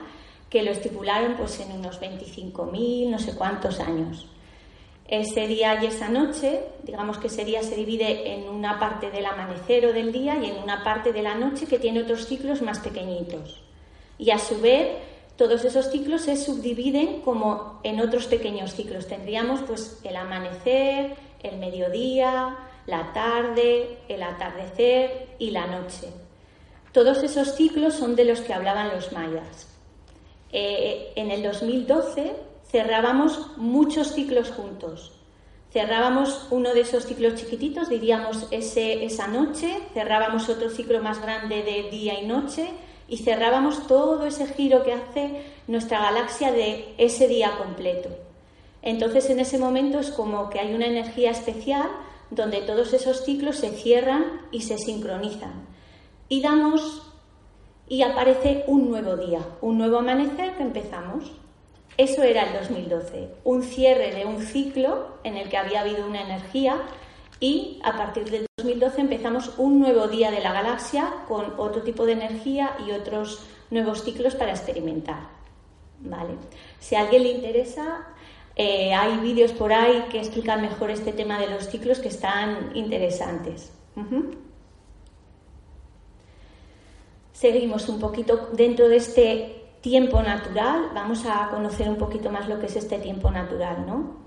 que 0.49 0.63
lo 0.63 0.71
estipularon 0.71 1.35
pues, 1.35 1.59
en 1.59 1.71
unos 1.71 2.01
25.000, 2.01 3.09
no 3.09 3.19
sé 3.19 3.35
cuántos 3.35 3.79
años. 3.79 4.27
Ese 5.07 5.47
día 5.47 5.81
y 5.81 5.87
esa 5.87 6.09
noche, 6.09 6.61
digamos 6.83 7.17
que 7.17 7.27
ese 7.27 7.45
día 7.45 7.63
se 7.63 7.75
divide 7.75 8.33
en 8.33 8.47
una 8.47 8.79
parte 8.79 9.09
del 9.09 9.25
amanecer 9.25 9.85
o 9.87 9.93
del 9.93 10.11
día 10.11 10.37
y 10.41 10.49
en 10.49 10.61
una 10.61 10.83
parte 10.83 11.13
de 11.13 11.23
la 11.23 11.35
noche 11.35 11.65
que 11.65 11.79
tiene 11.79 12.01
otros 12.01 12.27
ciclos 12.27 12.61
más 12.61 12.79
pequeñitos. 12.79 13.63
Y 14.19 14.31
a 14.31 14.37
su 14.37 14.59
vez, 14.59 14.87
todos 15.35 15.65
esos 15.65 15.89
ciclos 15.89 16.23
se 16.23 16.35
subdividen 16.35 17.21
como 17.21 17.79
en 17.83 18.01
otros 18.01 18.27
pequeños 18.27 18.73
ciclos. 18.73 19.07
Tendríamos 19.07 19.61
pues 19.61 19.99
el 20.03 20.15
amanecer, 20.15 21.15
el 21.41 21.57
mediodía, 21.57 22.57
la 22.85 23.13
tarde, 23.13 23.99
el 24.09 24.21
atardecer 24.21 25.29
y 25.39 25.51
la 25.51 25.65
noche. 25.65 26.09
Todos 26.91 27.21
esos 27.23 27.55
ciclos 27.55 27.93
son 27.93 28.15
de 28.15 28.25
los 28.25 28.41
que 28.41 28.53
hablaban 28.53 28.89
los 28.89 29.11
mayas. 29.11 29.67
Eh, 30.51 31.13
en 31.15 31.29
el 31.29 31.43
2012 31.43 32.33
cerrábamos 32.71 33.57
muchos 33.57 34.13
ciclos 34.13 34.49
juntos. 34.49 35.11
Cerrábamos 35.71 36.47
uno 36.49 36.73
de 36.73 36.81
esos 36.81 37.05
ciclos 37.05 37.35
chiquititos, 37.35 37.89
diríamos 37.89 38.47
ese, 38.49 39.05
esa 39.05 39.27
noche, 39.27 39.77
cerrábamos 39.93 40.49
otro 40.49 40.71
ciclo 40.71 40.99
más 40.99 41.21
grande 41.21 41.61
de 41.61 41.91
día 41.91 42.19
y 42.19 42.25
noche 42.25 42.69
y 43.07 43.17
cerrábamos 43.17 43.85
todo 43.85 44.25
ese 44.25 44.47
giro 44.47 44.83
que 44.83 44.93
hace 44.93 45.43
nuestra 45.67 45.99
galaxia 46.01 46.51
de 46.51 46.95
ese 46.97 47.27
día 47.27 47.55
completo. 47.59 48.09
Entonces 48.81 49.29
en 49.29 49.39
ese 49.39 49.59
momento 49.59 49.99
es 49.99 50.09
como 50.09 50.49
que 50.49 50.59
hay 50.59 50.73
una 50.73 50.87
energía 50.87 51.29
especial 51.29 51.87
donde 52.31 52.61
todos 52.61 52.93
esos 52.93 53.23
ciclos 53.23 53.57
se 53.57 53.69
cierran 53.69 54.41
y 54.51 54.61
se 54.61 54.79
sincronizan. 54.79 55.68
Y 56.29 56.41
damos 56.41 57.09
y 57.89 58.03
aparece 58.03 58.63
un 58.67 58.89
nuevo 58.89 59.17
día, 59.17 59.39
un 59.61 59.79
nuevo 59.79 59.97
amanecer 59.97 60.55
que 60.55 60.63
empezamos. 60.63 61.31
Eso 61.97 62.23
era 62.23 62.43
el 62.43 62.53
2012, 62.53 63.29
un 63.43 63.63
cierre 63.63 64.13
de 64.13 64.25
un 64.25 64.39
ciclo 64.39 65.17
en 65.23 65.35
el 65.35 65.49
que 65.49 65.57
había 65.57 65.81
habido 65.81 66.05
una 66.05 66.21
energía 66.21 66.77
y 67.41 67.79
a 67.83 67.97
partir 67.97 68.29
del 68.29 68.45
2012 68.57 69.01
empezamos 69.01 69.53
un 69.57 69.79
nuevo 69.79 70.07
día 70.07 70.29
de 70.31 70.39
la 70.39 70.53
galaxia 70.53 71.13
con 71.27 71.55
otro 71.57 71.81
tipo 71.81 72.05
de 72.05 72.13
energía 72.13 72.75
y 72.85 72.91
otros 72.91 73.43
nuevos 73.69 74.03
ciclos 74.03 74.35
para 74.35 74.51
experimentar. 74.51 75.27
¿Vale? 76.01 76.35
Si 76.79 76.95
a 76.95 77.01
alguien 77.01 77.23
le 77.23 77.31
interesa, 77.31 78.07
eh, 78.55 78.93
hay 78.93 79.17
vídeos 79.17 79.51
por 79.51 79.73
ahí 79.73 80.05
que 80.09 80.19
explican 80.19 80.61
mejor 80.61 80.91
este 80.91 81.11
tema 81.11 81.39
de 81.39 81.49
los 81.49 81.67
ciclos 81.69 81.99
que 81.99 82.07
están 82.07 82.71
interesantes. 82.75 83.73
Seguimos 87.39 87.87
un 87.87 88.01
poquito 88.01 88.49
dentro 88.51 88.89
de 88.89 88.97
este 88.97 89.63
tiempo 89.79 90.21
natural, 90.21 90.89
vamos 90.93 91.25
a 91.25 91.47
conocer 91.49 91.87
un 91.87 91.95
poquito 91.95 92.29
más 92.29 92.49
lo 92.49 92.59
que 92.59 92.65
es 92.65 92.75
este 92.75 92.99
tiempo 92.99 93.31
natural, 93.31 93.85
¿no? 93.87 94.17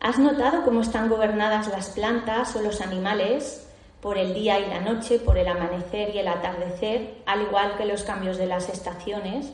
¿Has 0.00 0.18
notado 0.18 0.64
cómo 0.64 0.80
están 0.80 1.08
gobernadas 1.08 1.68
las 1.68 1.90
plantas 1.90 2.56
o 2.56 2.60
los 2.60 2.80
animales 2.80 3.70
por 4.00 4.18
el 4.18 4.34
día 4.34 4.58
y 4.58 4.68
la 4.68 4.80
noche, 4.80 5.20
por 5.20 5.38
el 5.38 5.46
amanecer 5.46 6.12
y 6.12 6.18
el 6.18 6.26
atardecer, 6.26 7.22
al 7.26 7.42
igual 7.42 7.76
que 7.76 7.84
los 7.84 8.02
cambios 8.02 8.38
de 8.38 8.46
las 8.46 8.68
estaciones? 8.68 9.52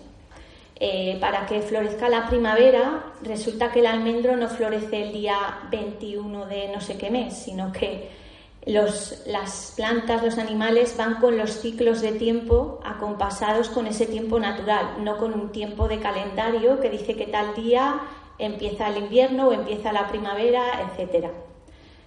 Eh, 0.76 1.18
para 1.20 1.44
que 1.44 1.60
florezca 1.60 2.08
la 2.08 2.26
primavera, 2.26 3.12
resulta 3.22 3.70
que 3.70 3.80
el 3.80 3.86
almendro 3.86 4.34
no 4.34 4.48
florece 4.48 5.02
el 5.02 5.12
día 5.12 5.58
21 5.70 6.46
de 6.46 6.68
no 6.68 6.80
sé 6.80 6.96
qué 6.96 7.10
mes, 7.10 7.36
sino 7.36 7.70
que 7.70 8.23
las 8.66 9.72
plantas, 9.77 10.22
los 10.22 10.38
animales 10.38 10.96
van 10.96 11.16
con 11.16 11.37
los 11.37 11.61
ciclos 11.61 12.00
de 12.00 12.12
tiempo 12.12 12.81
acompasados 12.83 13.68
con 13.68 13.87
ese 13.87 14.07
tiempo 14.07 14.40
natural, 14.40 15.05
no 15.05 15.18
con 15.18 15.35
un 15.35 15.53
tiempo 15.53 15.87
de 15.87 16.00
calendario 16.00 16.81
que 16.81 16.88
dice 16.88 17.14
que 17.14 17.27
tal 17.27 17.55
día 17.55 18.00
empieza 18.38 18.88
el 18.88 19.05
invierno 19.05 19.48
o 19.48 19.53
empieza 19.53 19.92
la 19.92 20.09
primavera, 20.09 20.83
etcétera. 20.83 21.31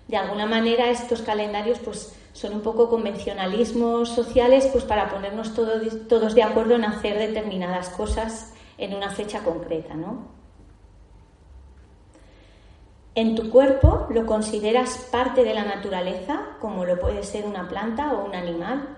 De 0.07 0.17
alguna 0.17 0.45
manera 0.45 0.89
estos 0.89 1.21
calendarios 1.21 1.79
pues 1.79 2.15
son 2.33 2.53
un 2.53 2.61
poco 2.61 2.89
convencionalismos 2.89 4.09
sociales 4.09 4.67
pues 4.71 4.83
para 4.83 5.09
ponernos 5.09 5.53
todos 5.53 6.33
de 6.33 6.43
acuerdo 6.43 6.75
en 6.75 6.85
hacer 6.85 7.19
determinadas 7.19 7.89
cosas 7.89 8.53
en 8.77 8.95
una 8.95 9.11
fecha 9.11 9.43
concreta, 9.43 9.93
¿no? 9.93 10.36
En 13.17 13.33
tu 13.33 13.49
cuerpo 13.49 14.05
lo 14.11 14.27
consideras 14.27 15.07
parte 15.11 15.43
de 15.43 15.55
la 15.55 15.63
naturaleza, 15.63 16.49
como 16.61 16.85
lo 16.85 16.99
puede 16.99 17.23
ser 17.23 17.45
una 17.45 17.67
planta 17.67 18.13
o 18.13 18.23
un 18.23 18.35
animal. 18.35 18.95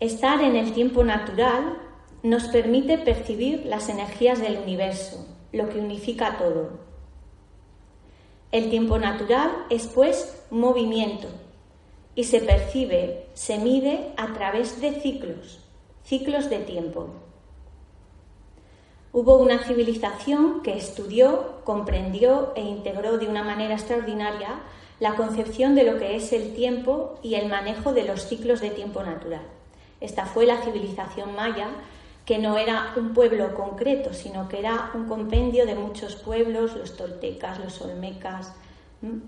Estar 0.00 0.40
en 0.40 0.56
el 0.56 0.72
tiempo 0.72 1.04
natural 1.04 1.78
nos 2.24 2.48
permite 2.48 2.98
percibir 2.98 3.66
las 3.66 3.88
energías 3.88 4.40
del 4.40 4.58
universo, 4.58 5.24
lo 5.52 5.68
que 5.68 5.78
unifica 5.78 6.38
todo. 6.38 6.70
El 8.50 8.68
tiempo 8.68 8.98
natural 8.98 9.52
es 9.70 9.86
pues 9.86 10.44
movimiento 10.50 11.28
y 12.16 12.24
se 12.24 12.40
percibe, 12.40 13.28
se 13.34 13.58
mide 13.58 14.12
a 14.16 14.32
través 14.32 14.80
de 14.80 15.00
ciclos, 15.00 15.60
ciclos 16.02 16.50
de 16.50 16.58
tiempo. 16.58 17.10
Hubo 19.12 19.38
una 19.38 19.58
civilización 19.58 20.62
que 20.62 20.76
estudió, 20.76 21.62
comprendió 21.64 22.52
e 22.54 22.60
integró 22.60 23.18
de 23.18 23.26
una 23.26 23.42
manera 23.42 23.74
extraordinaria 23.74 24.60
la 25.00 25.16
concepción 25.16 25.74
de 25.74 25.82
lo 25.82 25.98
que 25.98 26.14
es 26.14 26.32
el 26.32 26.54
tiempo 26.54 27.18
y 27.20 27.34
el 27.34 27.48
manejo 27.48 27.92
de 27.92 28.04
los 28.04 28.28
ciclos 28.28 28.60
de 28.60 28.70
tiempo 28.70 29.02
natural. 29.02 29.42
Esta 30.00 30.26
fue 30.26 30.46
la 30.46 30.62
civilización 30.62 31.34
maya, 31.34 31.68
que 32.24 32.38
no 32.38 32.56
era 32.56 32.92
un 32.96 33.12
pueblo 33.12 33.52
concreto, 33.54 34.12
sino 34.12 34.48
que 34.48 34.60
era 34.60 34.92
un 34.94 35.08
compendio 35.08 35.66
de 35.66 35.74
muchos 35.74 36.14
pueblos, 36.14 36.76
los 36.76 36.96
toltecas, 36.96 37.58
los 37.58 37.80
olmecas, 37.82 38.52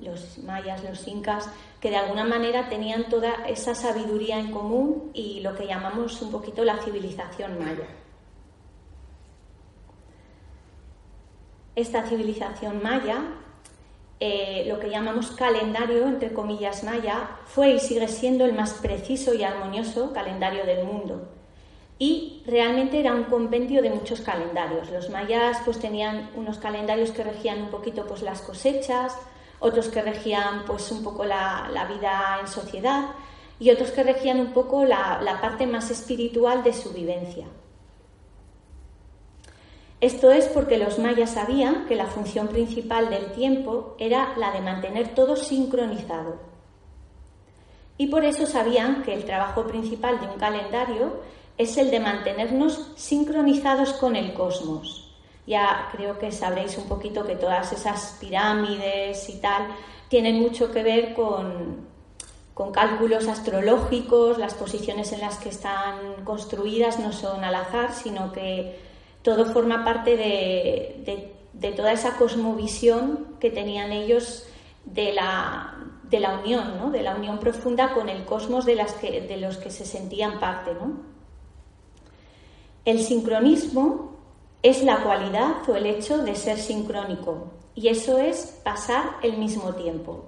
los 0.01 0.39
mayas, 0.39 0.85
los 0.85 1.09
incas, 1.09 1.49
que 1.81 1.91
de 1.91 1.97
alguna 1.97 2.25
manera 2.25 2.69
tenían 2.69 3.09
toda 3.09 3.47
esa 3.49 3.75
sabiduría 3.75 4.39
en 4.39 4.53
común 4.53 5.11
y 5.13 5.41
lo 5.41 5.57
que 5.57 5.67
llamamos 5.67 6.23
un 6.23 6.31
poquito 6.31 6.65
la 6.65 6.77
civilización 6.79 7.59
maya. 7.59 7.89
Esta 11.75 12.03
civilización 12.03 12.83
maya, 12.83 13.23
eh, 14.21 14.65
lo 14.69 14.79
que 14.79 14.91
llamamos 14.91 15.33
calendario, 15.33 16.07
entre 16.07 16.33
comillas, 16.33 16.85
maya, 16.85 17.31
fue 17.47 17.71
y 17.71 17.81
sigue 17.81 18.07
siendo 18.09 18.45
el 18.45 18.53
más 18.53 18.75
preciso 18.75 19.35
y 19.35 19.43
armonioso 19.43 20.13
calendario 20.13 20.65
del 20.65 20.85
mundo. 20.85 21.29
Y 21.99 22.43
realmente 22.47 23.01
era 23.01 23.15
un 23.15 23.25
compendio 23.25 23.83
de 23.83 23.91
muchos 23.91 24.21
calendarios. 24.21 24.91
Los 24.91 25.11
mayas 25.11 25.59
pues 25.65 25.79
tenían 25.79 26.31
unos 26.35 26.59
calendarios 26.59 27.11
que 27.11 27.25
regían 27.25 27.63
un 27.63 27.71
poquito 27.71 28.07
pues 28.07 28.23
las 28.23 28.43
cosechas, 28.43 29.17
otros 29.61 29.89
que 29.89 30.03
regían 30.03 30.65
pues 30.67 30.91
un 30.91 31.03
poco 31.03 31.25
la, 31.25 31.87
vida 31.97 32.39
en 32.41 32.49
sociedad 32.49 33.11
y 33.59 33.71
otros 33.71 33.93
que 33.93 34.03
regían 34.03 34.41
un 34.41 34.53
poco 34.53 34.85
la 34.85 35.39
parte 35.41 35.67
más 35.67 35.91
espiritual 35.91 36.63
de 36.63 36.73
su 36.73 36.93
vivencia. 36.93 37.47
Esto 40.03 40.33
es 40.33 40.49
porque 40.49 40.79
los 40.79 40.99
mayas 40.99 41.31
sabían 41.31 41.87
que 41.87 41.95
la 41.95 42.07
función 42.07 42.49
principal 42.49 43.09
del 43.09 43.31
tiempo 43.31 43.95
era 44.01 44.35
la 44.37 44.51
de 44.51 44.61
mantener 44.61 45.15
todo 45.15 45.37
sincronizado. 45.37 46.41
Y 47.99 48.09
por 48.09 48.25
eso 48.25 48.45
sabían 48.47 49.05
que 49.05 49.15
el 49.15 49.25
trabajo 49.25 49.65
principal 49.65 50.19
de 50.19 50.27
un 50.27 50.39
calendario 50.39 51.21
es 51.57 51.77
el 51.77 51.93
de 51.93 52.01
mantenernos 52.01 52.91
sincronizados 52.97 53.93
con 53.93 54.17
el 54.17 54.35
cosmos, 54.35 55.15
Ya 55.47 55.89
creo 55.93 56.19
que 56.19 56.33
sabréis 56.33 56.77
un 56.79 56.89
poquito 56.89 57.25
que 57.25 57.37
todas 57.37 57.73
esas 57.73 58.17
pirámides 58.21 59.29
y 59.29 59.41
tal 59.41 59.69
tienen 60.09 60.41
mucho 60.41 60.73
que 60.73 60.83
ver 60.83 61.15
con, 61.15 61.87
con 62.55 62.73
cálculos 62.73 63.29
astrológicos, 63.29 64.37
las 64.37 64.55
posiciones 64.55 65.13
en 65.13 65.21
las 65.21 65.39
que 65.39 65.51
están 65.51 66.25
construidas 66.25 66.99
no 66.99 67.13
son 67.13 67.45
al 67.45 67.55
azar, 67.55 67.93
sino 67.93 68.33
que 68.33 68.91
todo 69.23 69.47
forma 69.47 69.85
parte 69.85 70.17
de, 70.17 71.73
toda 71.77 71.93
esa 71.93 72.17
cosmovisión 72.17 73.37
que 73.41 73.51
tenían 73.51 73.93
ellos 73.93 74.47
de 74.85 75.13
la, 75.13 75.75
de 76.03 76.21
la 76.21 76.39
unión, 76.39 76.77
¿no? 76.79 76.91
de 76.91 77.03
la 77.03 77.15
unión 77.15 77.39
profunda 77.39 77.95
con 77.95 78.09
el 78.09 78.25
cosmos 78.25 78.65
de, 78.65 78.75
las 78.75 78.93
que, 78.95 79.21
de 79.21 79.37
los 79.37 79.59
que 79.59 79.71
se 79.71 79.85
sentían 79.85 80.41
parte. 80.41 80.75
¿no? 80.75 81.01
El 82.85 83.01
sincronismo 83.01 84.17
es 84.63 84.83
la 84.83 85.03
cualidad 85.03 85.69
o 85.69 85.77
el 85.77 85.87
hecho 85.87 86.19
de 86.19 86.35
ser 86.35 86.59
sincrónico, 86.59 87.53
y 87.75 87.89
eso 87.89 88.19
es 88.19 88.61
pasar 88.63 89.17
el 89.23 89.39
mismo 89.39 89.75
tiempo. 89.75 90.25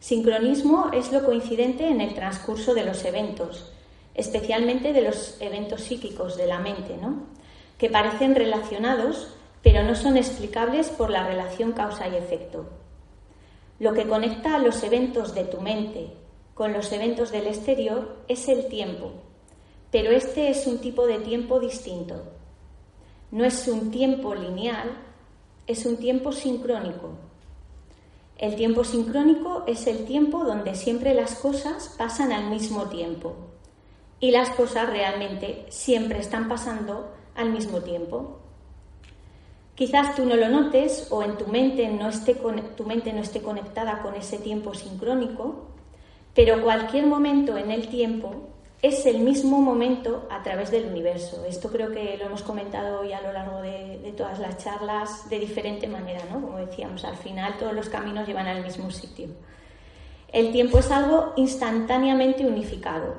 Sincronismo 0.00 0.90
es 0.92 1.12
lo 1.12 1.24
coincidente 1.24 1.88
en 1.88 2.00
el 2.00 2.14
transcurso 2.14 2.74
de 2.74 2.84
los 2.84 3.04
eventos, 3.04 3.72
especialmente 4.14 4.92
de 4.92 5.02
los 5.02 5.40
eventos 5.40 5.82
psíquicos 5.82 6.36
de 6.36 6.46
la 6.46 6.58
mente, 6.58 6.96
¿no? 6.96 7.36
Que 7.78 7.90
parecen 7.90 8.34
relacionados, 8.34 9.28
pero 9.62 9.82
no 9.82 9.94
son 9.94 10.16
explicables 10.16 10.88
por 10.88 11.10
la 11.10 11.26
relación 11.26 11.72
causa 11.72 12.08
y 12.08 12.16
efecto. 12.16 12.66
Lo 13.78 13.92
que 13.92 14.06
conecta 14.06 14.54
a 14.54 14.58
los 14.58 14.82
eventos 14.82 15.34
de 15.34 15.44
tu 15.44 15.60
mente 15.60 16.12
con 16.54 16.72
los 16.72 16.90
eventos 16.92 17.32
del 17.32 17.46
exterior 17.46 18.16
es 18.28 18.48
el 18.48 18.68
tiempo, 18.68 19.12
pero 19.90 20.10
este 20.10 20.48
es 20.48 20.66
un 20.66 20.78
tipo 20.78 21.06
de 21.06 21.18
tiempo 21.18 21.60
distinto. 21.60 22.22
No 23.30 23.44
es 23.44 23.68
un 23.68 23.90
tiempo 23.90 24.34
lineal, 24.34 24.96
es 25.66 25.84
un 25.84 25.98
tiempo 25.98 26.32
sincrónico. 26.32 27.10
El 28.38 28.54
tiempo 28.54 28.84
sincrónico 28.84 29.64
es 29.66 29.86
el 29.86 30.04
tiempo 30.04 30.44
donde 30.44 30.74
siempre 30.74 31.12
las 31.12 31.34
cosas 31.34 31.94
pasan 31.98 32.32
al 32.32 32.48
mismo 32.50 32.84
tiempo 32.84 33.34
y 34.20 34.30
las 34.30 34.50
cosas 34.50 34.88
realmente 34.88 35.66
siempre 35.68 36.20
están 36.20 36.48
pasando 36.48 37.12
al 37.36 37.50
mismo 37.50 37.80
tiempo. 37.80 38.38
Quizás 39.74 40.14
tú 40.14 40.24
no 40.24 40.36
lo 40.36 40.48
notes 40.48 41.08
o 41.10 41.22
en 41.22 41.36
tu 41.36 41.46
mente 41.48 41.86
no 41.88 42.08
esté, 42.08 42.34
tu 42.76 42.84
mente 42.84 43.12
no 43.12 43.20
esté 43.20 43.42
conectada 43.42 44.00
con 44.02 44.14
ese 44.14 44.38
tiempo 44.38 44.72
sincrónico, 44.72 45.66
pero 46.34 46.62
cualquier 46.62 47.06
momento 47.06 47.56
en 47.58 47.70
el 47.70 47.88
tiempo 47.88 48.48
es 48.82 49.06
el 49.06 49.18
mismo 49.20 49.60
momento 49.60 50.28
a 50.30 50.42
través 50.42 50.70
del 50.70 50.86
universo. 50.86 51.44
Esto 51.46 51.70
creo 51.70 51.90
que 51.90 52.16
lo 52.18 52.26
hemos 52.26 52.42
comentado 52.42 53.00
hoy 53.00 53.12
a 53.12 53.20
lo 53.20 53.32
largo 53.32 53.60
de, 53.60 54.12
todas 54.16 54.38
las 54.38 54.56
charlas 54.58 55.28
de 55.28 55.38
diferente 55.38 55.88
manera, 55.88 56.20
¿no? 56.30 56.40
Como 56.40 56.58
decíamos, 56.58 57.04
al 57.04 57.16
final 57.16 57.58
todos 57.58 57.74
los 57.74 57.88
caminos 57.88 58.26
llevan 58.26 58.46
al 58.46 58.62
mismo 58.62 58.90
sitio. 58.90 59.28
El 60.32 60.52
tiempo 60.52 60.78
es 60.78 60.90
algo 60.90 61.32
instantáneamente 61.36 62.46
unificado. 62.46 63.14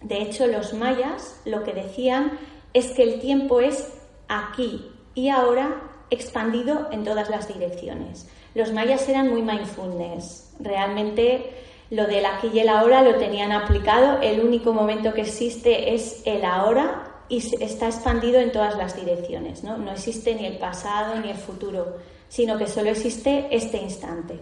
De 0.00 0.22
hecho, 0.22 0.46
los 0.46 0.72
mayas 0.74 1.40
lo 1.44 1.64
que 1.64 1.72
decían 1.72 2.38
es 2.76 2.88
que 2.88 3.02
el 3.02 3.20
tiempo 3.20 3.58
es 3.60 3.90
aquí 4.28 4.86
y 5.14 5.30
ahora 5.30 5.80
expandido 6.10 6.88
en 6.92 7.04
todas 7.04 7.30
las 7.30 7.48
direcciones. 7.48 8.28
Los 8.54 8.70
mayas 8.70 9.08
eran 9.08 9.30
muy 9.30 9.40
mindfulness. 9.40 10.52
Realmente 10.60 11.54
lo 11.88 12.06
del 12.06 12.26
aquí 12.26 12.50
y 12.52 12.58
el 12.58 12.68
ahora 12.68 13.00
lo 13.00 13.14
tenían 13.14 13.50
aplicado, 13.50 14.20
el 14.20 14.40
único 14.40 14.74
momento 14.74 15.14
que 15.14 15.22
existe 15.22 15.94
es 15.94 16.20
el 16.26 16.44
ahora 16.44 17.22
y 17.30 17.38
está 17.64 17.86
expandido 17.86 18.40
en 18.40 18.52
todas 18.52 18.76
las 18.76 18.94
direcciones. 18.94 19.64
¿no? 19.64 19.78
no 19.78 19.92
existe 19.92 20.34
ni 20.34 20.44
el 20.44 20.58
pasado 20.58 21.18
ni 21.18 21.30
el 21.30 21.38
futuro, 21.38 21.96
sino 22.28 22.58
que 22.58 22.66
solo 22.66 22.90
existe 22.90 23.46
este 23.50 23.78
instante. 23.78 24.38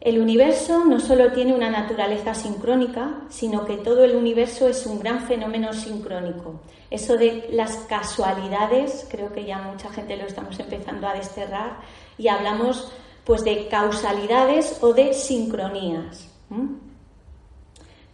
El 0.00 0.18
universo 0.18 0.86
no 0.86 0.98
solo 0.98 1.30
tiene 1.32 1.52
una 1.52 1.68
naturaleza 1.68 2.32
sincrónica, 2.34 3.20
sino 3.28 3.66
que 3.66 3.76
todo 3.76 4.02
el 4.02 4.16
universo 4.16 4.66
es 4.66 4.86
un 4.86 4.98
gran 4.98 5.26
fenómeno 5.26 5.74
sincrónico. 5.74 6.60
Eso 6.90 7.18
de 7.18 7.50
las 7.52 7.76
casualidades, 7.86 9.06
creo 9.10 9.30
que 9.30 9.44
ya 9.44 9.58
mucha 9.58 9.90
gente 9.90 10.16
lo 10.16 10.24
estamos 10.24 10.58
empezando 10.58 11.06
a 11.06 11.12
desterrar 11.12 11.80
y 12.16 12.28
hablamos 12.28 12.90
pues 13.24 13.44
de 13.44 13.68
causalidades 13.68 14.78
o 14.80 14.94
de 14.94 15.12
sincronías. 15.12 16.28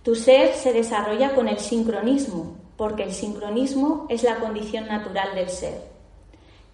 Tu 0.02 0.16
ser 0.16 0.54
se 0.54 0.72
desarrolla 0.72 1.36
con 1.36 1.46
el 1.46 1.60
sincronismo, 1.60 2.56
porque 2.76 3.04
el 3.04 3.12
sincronismo 3.12 4.06
es 4.08 4.24
la 4.24 4.40
condición 4.40 4.88
natural 4.88 5.36
del 5.36 5.48
ser. 5.48 5.80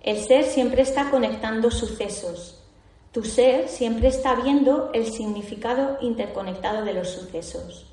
El 0.02 0.18
ser 0.18 0.44
siempre 0.44 0.80
está 0.80 1.10
conectando 1.10 1.70
sucesos. 1.70 2.61
Tu 3.12 3.22
ser 3.24 3.68
siempre 3.68 4.08
está 4.08 4.34
viendo 4.34 4.90
el 4.94 5.12
significado 5.12 5.98
interconectado 6.00 6.84
de 6.84 6.94
los 6.94 7.08
sucesos. 7.08 7.86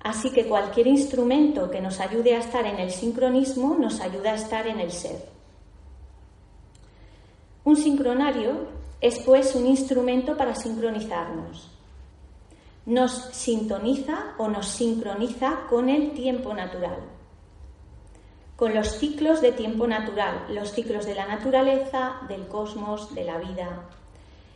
Así 0.00 0.30
que 0.30 0.46
cualquier 0.46 0.86
instrumento 0.86 1.70
que 1.70 1.80
nos 1.80 1.98
ayude 1.98 2.36
a 2.36 2.40
estar 2.40 2.66
en 2.66 2.78
el 2.78 2.90
sincronismo 2.90 3.74
nos 3.78 4.00
ayuda 4.00 4.32
a 4.32 4.36
estar 4.36 4.66
en 4.66 4.80
el 4.80 4.92
ser. 4.92 5.28
Un 7.64 7.76
sincronario 7.76 8.68
es 9.00 9.18
pues 9.20 9.54
un 9.54 9.66
instrumento 9.66 10.36
para 10.36 10.54
sincronizarnos. 10.54 11.70
Nos 12.84 13.12
sintoniza 13.32 14.34
o 14.38 14.46
nos 14.46 14.68
sincroniza 14.68 15.66
con 15.68 15.88
el 15.88 16.12
tiempo 16.12 16.54
natural, 16.54 16.98
con 18.56 18.74
los 18.74 18.98
ciclos 18.98 19.42
de 19.42 19.52
tiempo 19.52 19.86
natural, 19.86 20.46
los 20.48 20.72
ciclos 20.72 21.04
de 21.04 21.14
la 21.14 21.26
naturaleza, 21.26 22.22
del 22.28 22.48
cosmos, 22.48 23.14
de 23.14 23.24
la 23.24 23.38
vida. 23.38 23.82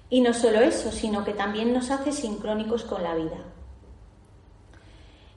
Y 0.08 0.22
no 0.22 0.32
solo 0.32 0.60
eso, 0.60 0.90
sino 0.90 1.24
que 1.24 1.34
también 1.34 1.72
nos 1.72 1.90
hace 1.90 2.12
sincrónicos 2.12 2.84
con 2.84 3.02
la 3.02 3.14
vida. 3.14 3.36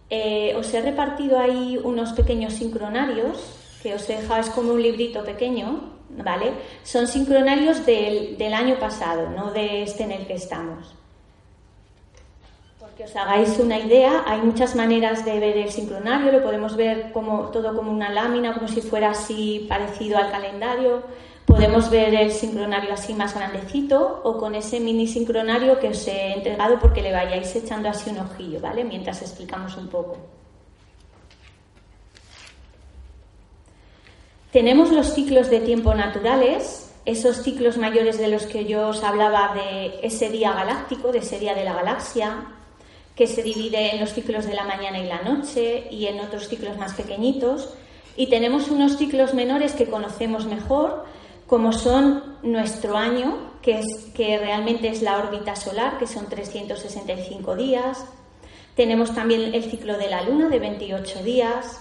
Eh, 0.10 0.56
os 0.56 0.74
he 0.74 0.82
repartido 0.82 1.40
ahí 1.40 1.80
unos 1.84 2.14
pequeños 2.14 2.54
sincronarios 2.54 3.60
que 3.82 3.94
os 3.96 4.10
he 4.10 4.16
dejado, 4.16 4.40
es 4.40 4.50
como 4.50 4.72
un 4.74 4.82
librito 4.82 5.24
pequeño, 5.24 5.92
¿vale? 6.10 6.54
Son 6.84 7.08
sincronarios 7.08 7.86
del, 7.86 8.54
año 8.54 8.80
pasado, 8.80 9.30
no 9.30 9.52
de 9.52 9.84
este 9.84 10.04
en 10.04 10.12
el 10.12 10.26
que 10.26 10.36
estamos. 10.36 10.96
Porque 12.94 13.10
os 13.10 13.16
hagáis 13.16 13.58
una 13.58 13.80
idea, 13.80 14.24
hay 14.28 14.40
muchas 14.42 14.76
maneras 14.76 15.26
de 15.26 15.40
ver 15.40 15.58
el 15.58 15.72
sincronario, 15.72 16.32
lo 16.32 16.44
podemos 16.44 16.76
ver 16.76 17.12
como 17.12 17.50
todo 17.50 17.76
como 17.76 17.92
una 17.92 18.12
lámina, 18.12 18.54
como 18.54 18.68
si 18.68 18.82
fuera 18.82 19.10
así 19.10 19.66
parecido 19.68 20.20
al 20.20 20.30
calendario. 20.30 21.02
Podemos 21.48 21.90
ver 21.90 22.14
el 22.14 22.32
sincronario 22.32 22.94
así 22.94 23.16
más 23.16 23.34
grandecito 23.34 24.22
o 24.24 24.38
con 24.38 24.54
ese 24.54 24.80
mini 24.80 25.08
sincronario 25.08 25.80
que 25.80 25.88
os 25.88 26.08
he 26.08 26.34
entregado 26.34 26.78
porque 26.80 27.02
le 27.02 27.12
vayáis 27.12 27.56
echando 27.56 27.90
así 27.90 28.12
un 28.12 28.20
ojillo, 28.20 28.62
¿vale? 28.62 28.84
Mientras 28.84 29.24
explicamos 29.24 29.76
un 29.76 29.88
poco. 29.88 30.18
Tenemos 34.52 34.92
los 34.92 35.16
ciclos 35.16 35.50
de 35.50 35.62
tiempo 35.62 35.96
naturales, 35.96 36.94
esos 37.06 37.38
ciclos 37.42 37.80
mayores 37.80 38.20
de 38.20 38.28
los 38.28 38.46
que 38.46 38.66
yo 38.66 38.90
os 38.90 39.04
hablaba 39.04 39.56
de 39.56 40.00
ese 40.04 40.30
día 40.30 40.54
galáctico, 40.54 41.12
de 41.12 41.18
ese 41.18 41.40
día 41.40 41.56
de 41.56 41.64
la 41.64 41.74
galaxia, 41.74 42.60
que 43.16 43.28
se 43.28 43.44
divide 43.44 43.92
en 43.92 44.00
los 44.00 44.14
ciclos 44.14 44.46
de 44.46 44.56
la 44.56 44.64
mañana 44.64 45.00
y 45.00 45.08
la 45.08 45.22
noche 45.22 45.88
y 45.92 46.08
en 46.08 46.20
otros 46.20 46.48
ciclos 46.48 46.78
más 46.78 46.94
pequeñitos. 46.94 47.70
Y 48.16 48.28
tenemos 48.28 48.70
unos 48.70 48.98
ciclos 48.98 49.34
menores 49.34 49.74
que 49.74 49.88
conocemos 49.88 50.46
mejor, 50.46 51.06
como 51.48 51.74
son 51.74 52.38
nuestro 52.42 52.98
año, 52.98 53.52
que, 53.62 53.80
es, 53.80 53.86
que 54.16 54.38
realmente 54.38 54.88
es 54.88 55.02
la 55.02 55.18
órbita 55.18 55.56
solar, 55.56 55.98
que 55.98 56.08
son 56.08 56.28
365 56.28 57.56
días. 57.56 58.06
Tenemos 58.76 59.14
también 59.14 59.54
el 59.54 59.64
ciclo 59.64 59.98
de 59.98 60.10
la 60.10 60.24
luna, 60.24 60.50
de 60.50 60.60
28 60.60 61.24
días. 61.24 61.80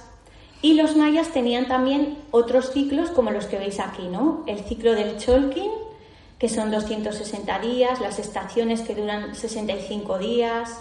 Y 0.61 0.75
los 0.75 0.97
mayas 0.97 1.33
tenían 1.33 1.66
también 1.66 2.18
otros 2.31 2.71
ciclos 2.73 3.11
como 3.11 3.31
los 3.31 3.47
que 3.47 3.59
veis 3.59 3.81
aquí, 3.81 4.07
¿no? 4.09 4.45
El 4.47 4.61
ciclo 4.61 4.95
del 4.95 5.16
Cholkin, 5.16 5.71
que 6.38 6.49
son 6.49 6.71
260 6.71 7.59
días, 7.59 8.01
las 8.01 8.18
estaciones 8.18 8.83
que 8.83 8.95
duran 8.95 9.35
65 9.35 10.18
días, 10.18 10.79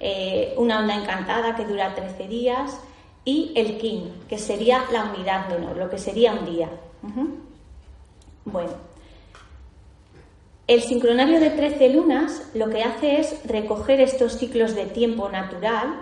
eh, 0.00 0.54
una 0.56 0.80
onda 0.80 0.94
encantada 0.94 1.56
que 1.56 1.64
dura 1.64 1.94
13 1.94 2.28
días 2.28 2.80
y 3.24 3.52
el 3.54 3.78
Kin, 3.78 4.12
que 4.28 4.38
sería 4.38 4.84
la 4.92 5.04
unidad 5.04 5.48
menor, 5.48 5.76
lo 5.76 5.90
que 5.90 5.98
sería 5.98 6.32
un 6.32 6.46
día. 6.46 6.68
Bueno, 8.44 8.72
el 10.66 10.82
sincronario 10.82 11.40
de 11.40 11.50
13 11.50 11.88
lunas 11.90 12.50
lo 12.54 12.68
que 12.68 12.82
hace 12.82 13.20
es 13.20 13.40
recoger 13.46 14.00
estos 14.00 14.38
ciclos 14.38 14.74
de 14.74 14.86
tiempo 14.86 15.28
natural 15.28 16.00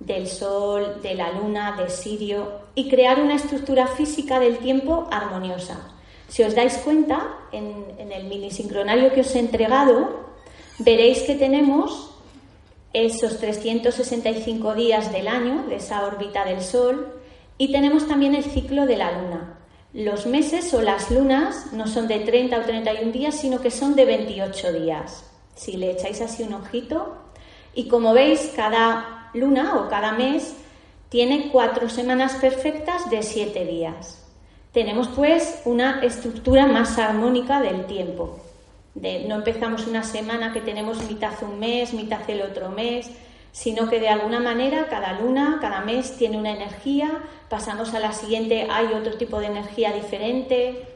del 0.00 0.26
Sol, 0.26 1.00
de 1.02 1.14
la 1.14 1.30
Luna, 1.32 1.76
de 1.76 1.90
Sirio 1.90 2.60
y 2.74 2.88
crear 2.88 3.20
una 3.20 3.36
estructura 3.36 3.86
física 3.86 4.40
del 4.40 4.58
tiempo 4.58 5.06
armoniosa. 5.10 5.92
Si 6.28 6.42
os 6.42 6.54
dais 6.54 6.78
cuenta, 6.78 7.36
en, 7.52 8.10
el 8.10 8.24
mini 8.24 8.50
sincronario 8.50 9.12
que 9.12 9.20
os 9.20 9.34
he 9.34 9.40
entregado, 9.40 10.30
veréis 10.78 11.22
que 11.22 11.34
tenemos 11.34 12.09
esos 12.92 13.38
365 13.38 14.74
días 14.74 15.12
del 15.12 15.28
año, 15.28 15.64
de 15.68 15.76
esa 15.76 16.06
órbita 16.06 16.44
del 16.44 16.60
Sol, 16.60 17.20
y 17.58 17.72
tenemos 17.72 18.08
también 18.08 18.34
el 18.34 18.44
ciclo 18.44 18.86
de 18.86 18.96
la 18.96 19.12
Luna. 19.12 19.58
Los 19.92 20.26
meses 20.26 20.72
o 20.72 20.82
las 20.82 21.10
lunas 21.10 21.72
no 21.72 21.86
son 21.86 22.06
de 22.06 22.20
30 22.20 22.58
o 22.58 22.62
31 22.62 23.12
días, 23.12 23.34
sino 23.34 23.60
que 23.60 23.70
son 23.70 23.96
de 23.96 24.04
28 24.04 24.72
días. 24.72 25.24
Si 25.54 25.76
le 25.76 25.90
echáis 25.90 26.20
así 26.20 26.42
un 26.42 26.54
ojito, 26.54 27.16
y 27.74 27.88
como 27.88 28.12
veis, 28.12 28.52
cada 28.54 29.30
luna 29.34 29.76
o 29.76 29.88
cada 29.88 30.12
mes 30.12 30.54
tiene 31.08 31.50
cuatro 31.50 31.88
semanas 31.88 32.34
perfectas 32.34 33.10
de 33.10 33.22
siete 33.22 33.64
días. 33.64 34.24
Tenemos 34.72 35.08
pues 35.08 35.60
una 35.64 36.00
estructura 36.02 36.66
más 36.66 36.98
armónica 36.98 37.60
del 37.60 37.86
tiempo. 37.86 38.38
No 38.94 39.36
empezamos 39.36 39.86
una 39.86 40.02
semana 40.02 40.52
que 40.52 40.60
tenemos 40.60 41.02
mitad 41.08 41.32
un 41.42 41.58
mes, 41.58 41.94
mitad 41.94 42.28
el 42.28 42.42
otro 42.42 42.70
mes, 42.70 43.10
sino 43.52 43.88
que 43.88 44.00
de 44.00 44.08
alguna 44.08 44.40
manera 44.40 44.86
cada 44.88 45.20
luna, 45.20 45.58
cada 45.60 45.80
mes 45.80 46.16
tiene 46.16 46.38
una 46.38 46.52
energía, 46.52 47.20
pasamos 47.48 47.94
a 47.94 48.00
la 48.00 48.12
siguiente, 48.12 48.66
hay 48.70 48.86
otro 48.94 49.16
tipo 49.16 49.40
de 49.40 49.46
energía 49.46 49.92
diferente. 49.92 50.86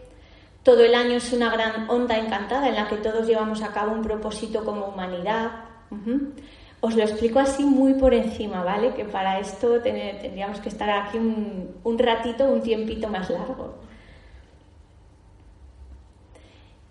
Todo 0.62 0.82
el 0.84 0.94
año 0.94 1.16
es 1.16 1.32
una 1.32 1.50
gran 1.50 1.90
onda 1.90 2.18
encantada 2.18 2.68
en 2.68 2.76
la 2.76 2.88
que 2.88 2.96
todos 2.96 3.26
llevamos 3.26 3.62
a 3.62 3.72
cabo 3.72 3.92
un 3.92 4.02
propósito 4.02 4.64
como 4.64 4.86
humanidad. 4.86 5.50
Os 6.80 6.94
lo 6.96 7.02
explico 7.02 7.38
así 7.38 7.64
muy 7.64 7.94
por 7.94 8.14
encima, 8.14 8.62
¿vale? 8.62 8.94
Que 8.94 9.04
para 9.04 9.38
esto 9.40 9.80
tendríamos 9.80 10.60
que 10.60 10.68
estar 10.68 10.90
aquí 10.90 11.18
un, 11.18 11.98
ratito, 11.98 12.46
un 12.46 12.62
tiempito 12.62 13.08
más 13.08 13.30
largo. 13.30 13.74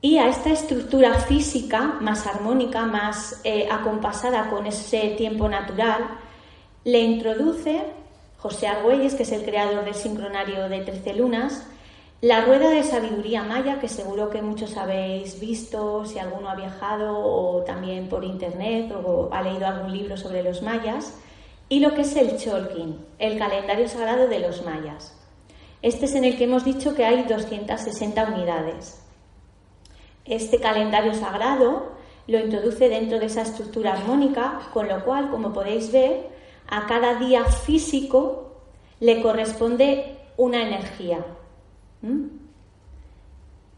Y 0.06 0.18
a 0.18 0.28
esta 0.28 0.52
estructura 0.52 1.14
física 1.14 1.98
más 2.02 2.28
armónica, 2.28 2.86
más 2.86 3.40
eh, 3.46 3.70
acompasada 3.72 4.50
con 4.50 4.68
ese 4.68 5.12
tiempo 5.12 5.48
natural, 5.48 6.20
le 6.84 7.00
introduce 7.00 7.84
José 8.38 8.68
Argüelles, 8.68 9.16
que 9.16 9.24
es 9.24 9.32
el 9.32 9.46
creador 9.46 9.86
del 9.86 9.94
sincronario 9.94 10.68
de 10.68 10.82
13 10.82 11.14
lunas, 11.14 11.66
la 12.20 12.42
rueda 12.42 12.70
de 12.70 12.84
sabiduría 12.84 13.44
maya, 13.44 13.80
que 13.80 13.88
seguro 13.88 14.30
que 14.30 14.42
muchos 14.42 14.76
habéis 14.76 15.40
visto, 15.40 16.06
si 16.06 16.20
alguno 16.20 16.50
ha 16.50 16.56
viajado 16.56 17.18
o 17.18 17.64
también 17.64 18.10
por 18.10 18.26
internet 18.26 18.92
o 18.92 19.30
ha 19.32 19.42
leído 19.42 19.66
algún 19.68 19.94
libro 19.94 20.18
sobre 20.18 20.44
los 20.44 20.62
mayas, 20.62 21.18
y 21.70 21.80
lo 21.80 21.94
que 21.94 22.02
es 22.02 22.14
el 22.18 22.38
Cholkin, 22.38 22.98
el 23.20 23.40
calendario 23.40 23.88
sagrado 23.88 24.28
de 24.28 24.40
los 24.40 24.66
mayas. 24.66 25.18
Este 25.82 26.08
es 26.08 26.16
en 26.16 26.26
el 26.26 26.38
que 26.38 26.44
hemos 26.44 26.66
dicho 26.66 26.94
que 26.94 27.06
hay 27.06 27.24
260 27.24 28.26
unidades. 28.26 29.03
Este 30.26 30.60
calendario 30.60 31.14
sagrado 31.14 31.94
lo 32.28 32.40
introduce 32.40 32.90
dentro 32.90 33.20
de 33.20 33.26
esa 33.26 33.42
estructura 33.42 33.94
armónica, 33.94 34.62
con 34.74 34.88
lo 34.88 35.04
cual, 35.04 35.30
como 35.30 35.54
podéis 35.54 35.92
ver, 35.92 36.30
a 36.68 36.88
cada 36.88 37.16
día 37.16 37.44
físico 37.46 38.54
le 39.00 39.22
corresponde 39.22 40.18
una 40.38 40.64
energía. 40.64 41.26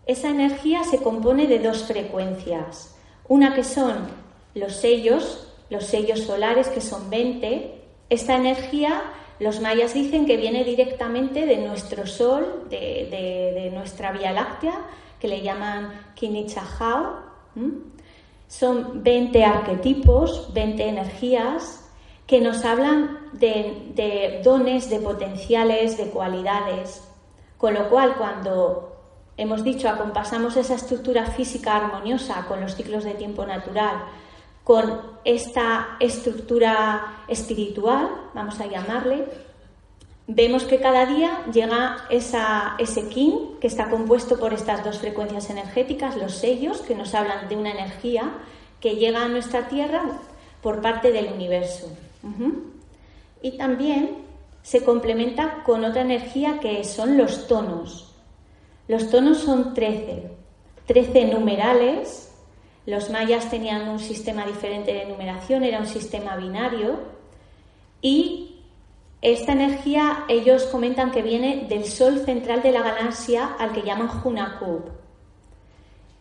Esa 0.06 0.30
energía 0.30 0.84
se 0.84 1.02
compone 1.02 1.48
de 1.48 1.60
dos 1.60 1.84
frecuencias. 1.84 2.96
Una 3.28 3.56
que 3.56 3.64
son 3.64 4.08
los 4.54 4.74
sellos, 4.76 5.52
los 5.70 5.86
sellos 5.86 6.22
solares 6.22 6.68
que 6.68 6.82
son 6.82 7.10
20. 7.10 7.82
Esta 8.10 8.36
energía, 8.36 9.02
los 9.40 9.62
mayas 9.62 9.96
dicen 9.96 10.28
que 10.28 10.38
viene 10.38 10.64
directamente 10.64 11.46
de 11.46 11.58
nuestro 11.58 12.06
Sol, 12.06 12.68
de, 12.70 13.72
nuestra 13.74 14.12
Vía 14.12 14.32
Láctea, 14.32 14.80
que 15.26 15.30
le 15.38 15.42
llaman 15.42 15.92
Kinichahao. 16.14 17.18
Son 18.48 19.04
20 19.04 19.44
arquetipos, 19.44 20.54
20 20.54 20.88
energías 20.88 21.90
que 22.28 22.42
nos 22.42 22.64
hablan 22.64 23.30
de 23.34 24.42
dones, 24.44 24.90
de 24.90 25.00
potenciales, 25.00 25.98
de 25.98 26.10
cualidades. 26.12 27.04
Con 27.58 27.74
lo 27.74 27.90
cual, 27.90 28.16
cuando 28.18 28.96
hemos 29.36 29.64
dicho 29.64 29.90
acompasamos 29.90 30.58
esa 30.58 30.76
estructura 30.76 31.26
física 31.26 31.76
armoniosa 31.76 32.46
con 32.48 32.62
los 32.62 32.76
ciclos 32.76 33.04
de 33.04 33.16
tiempo 33.16 33.46
natural, 33.48 34.04
con 34.64 35.02
esta 35.24 35.98
estructura 36.00 37.24
espiritual, 37.28 38.10
vamos 38.36 38.60
a 38.60 38.68
llamarle, 38.68 39.26
vemos 40.28 40.64
que 40.64 40.80
cada 40.80 41.06
día 41.06 41.44
llega 41.54 42.06
ese 42.10 43.08
kin 43.10 43.60
que 43.60 43.68
está 43.68 43.90
compuesto 43.90 44.40
por 44.40 44.54
estas 44.54 44.84
dos 44.84 45.00
frecuencias 45.00 45.50
energéticas, 45.50 46.18
los 46.18 46.36
sellos, 46.36 46.82
que 46.82 46.96
nos 46.96 47.14
hablan 47.14 47.48
de 47.48 47.56
una 47.56 47.72
energía 47.72 48.32
que 48.80 48.96
llega 48.96 49.24
a 49.24 49.28
nuestra 49.28 49.68
Tierra 49.68 50.04
por 50.62 50.82
parte 50.82 51.12
del 51.12 51.32
universo. 51.32 51.88
Y 53.42 53.52
también 53.58 54.26
se 54.64 54.84
complementa 54.84 55.64
con 55.64 55.86
otra 55.86 56.02
energía 56.02 56.60
que 56.60 56.84
son 56.84 57.18
los 57.18 57.48
tonos. 57.48 58.14
Los 58.88 59.12
tonos 59.12 59.40
son 59.40 59.76
13, 59.76 60.32
13 60.88 61.26
numerales. 61.26 62.34
Los 62.88 63.12
mayas 63.12 63.50
tenían 63.50 63.88
un 63.90 64.00
sistema 64.00 64.46
diferente 64.46 64.92
de 64.94 65.06
numeración, 65.06 65.64
era 65.64 65.80
un 65.80 65.88
sistema 65.88 66.36
binario. 66.36 67.00
Y 68.02 68.55
esta 69.26 69.54
energía 69.54 70.24
ellos 70.30 70.66
comentan 70.68 71.10
que 71.10 71.24
viene 71.24 71.66
del 71.68 71.86
sol 71.86 72.20
central 72.26 72.62
de 72.62 72.72
la 72.72 72.84
galaxia 72.84 73.56
al 73.58 73.72
que 73.72 73.82
llaman 73.82 74.08
Hunakub. 74.24 74.92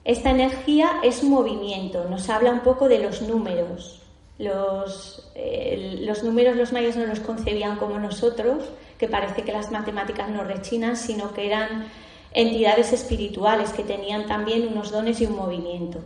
Esta 0.04 0.30
energía 0.30 1.00
es 1.02 1.22
movimiento, 1.22 2.06
nos 2.08 2.30
habla 2.30 2.50
un 2.50 2.60
poco 2.60 2.88
de 2.88 3.00
los 3.00 3.20
números. 3.20 4.00
Los, 4.38 5.30
eh, 5.34 5.98
los 6.00 6.24
números 6.24 6.56
los 6.56 6.72
mayas 6.72 6.96
no 6.96 7.04
los 7.04 7.20
concebían 7.20 7.76
como 7.76 7.98
nosotros, 7.98 8.70
que 8.96 9.06
parece 9.06 9.42
que 9.42 9.52
las 9.52 9.70
matemáticas 9.70 10.30
no 10.30 10.42
rechinan, 10.42 10.96
sino 10.96 11.34
que 11.34 11.46
eran 11.46 11.88
entidades 12.32 12.94
espirituales 12.94 13.74
que 13.74 13.82
tenían 13.82 14.24
también 14.26 14.66
unos 14.66 14.90
dones 14.90 15.20
y 15.20 15.26
un 15.26 15.36
movimiento. 15.36 15.98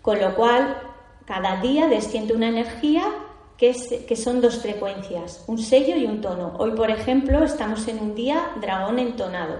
Con 0.00 0.20
lo 0.22 0.34
cual, 0.34 0.74
cada 1.26 1.60
día 1.60 1.86
desciende 1.86 2.32
una 2.32 2.48
energía 2.48 3.04
que, 3.56 4.16
son 4.16 4.40
dos 4.40 4.58
frecuencias, 4.58 5.44
un 5.46 5.58
sello 5.58 5.96
y 5.96 6.06
un 6.06 6.20
tono. 6.20 6.54
Hoy, 6.58 6.72
por 6.72 6.90
ejemplo, 6.90 7.44
estamos 7.44 7.86
en 7.88 7.98
un 8.00 8.14
día 8.14 8.50
dragón 8.60 8.98
entonado. 8.98 9.56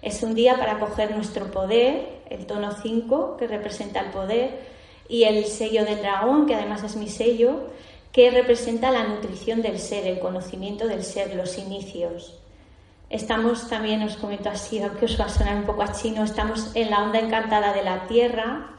Es 0.00 0.22
un 0.22 0.34
día 0.34 0.56
para 0.56 0.78
coger 0.78 1.14
nuestro 1.14 1.50
poder, 1.50 2.22
el 2.30 2.46
tono 2.46 2.72
5, 2.72 3.36
que 3.36 3.46
representa 3.46 4.00
el 4.00 4.10
poder, 4.10 4.60
y 5.08 5.24
el 5.24 5.44
sello 5.46 5.84
del 5.84 6.00
dragón, 6.00 6.46
que 6.46 6.54
además 6.54 6.82
es 6.82 6.96
mi 6.96 7.08
sello, 7.08 7.68
que 8.12 8.30
representa 8.30 8.92
la 8.92 9.04
nutrición 9.04 9.60
del 9.60 9.78
ser, 9.78 10.06
el 10.06 10.20
conocimiento 10.20 10.86
del 10.86 11.02
ser, 11.02 11.34
los 11.34 11.58
inicios. 11.58 12.38
Estamos 13.10 13.68
también, 13.68 14.02
os 14.02 14.16
comento 14.16 14.48
así, 14.48 14.80
aunque 14.80 15.04
os 15.04 15.20
va 15.20 15.26
a 15.26 15.28
sonar 15.28 15.56
un 15.56 15.64
poco 15.64 15.82
a 15.82 15.92
chino, 15.92 16.24
estamos 16.24 16.70
en 16.74 16.90
la 16.90 17.02
onda 17.02 17.18
encantada 17.18 17.72
de 17.72 17.82
la 17.82 18.06
Tierra. 18.06 18.70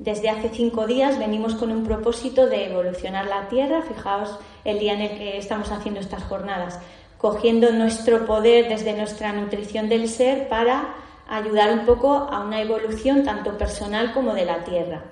Desde 0.00 0.30
hace 0.30 0.48
cinco 0.48 0.86
días 0.86 1.18
venimos 1.18 1.54
con 1.56 1.70
un 1.70 1.84
propósito 1.84 2.46
de 2.46 2.70
evolucionar 2.70 3.26
la 3.26 3.50
Tierra. 3.50 3.82
Fijaos 3.82 4.34
el 4.64 4.78
día 4.78 4.94
en 4.94 5.02
el 5.02 5.18
que 5.18 5.36
estamos 5.36 5.70
haciendo 5.70 6.00
estas 6.00 6.22
jornadas, 6.22 6.80
cogiendo 7.18 7.70
nuestro 7.70 8.24
poder 8.24 8.70
desde 8.70 8.96
nuestra 8.96 9.30
nutrición 9.34 9.90
del 9.90 10.08
ser 10.08 10.48
para 10.48 10.94
ayudar 11.28 11.70
un 11.78 11.84
poco 11.84 12.14
a 12.14 12.40
una 12.40 12.62
evolución 12.62 13.24
tanto 13.24 13.58
personal 13.58 14.14
como 14.14 14.32
de 14.32 14.46
la 14.46 14.64
Tierra, 14.64 15.04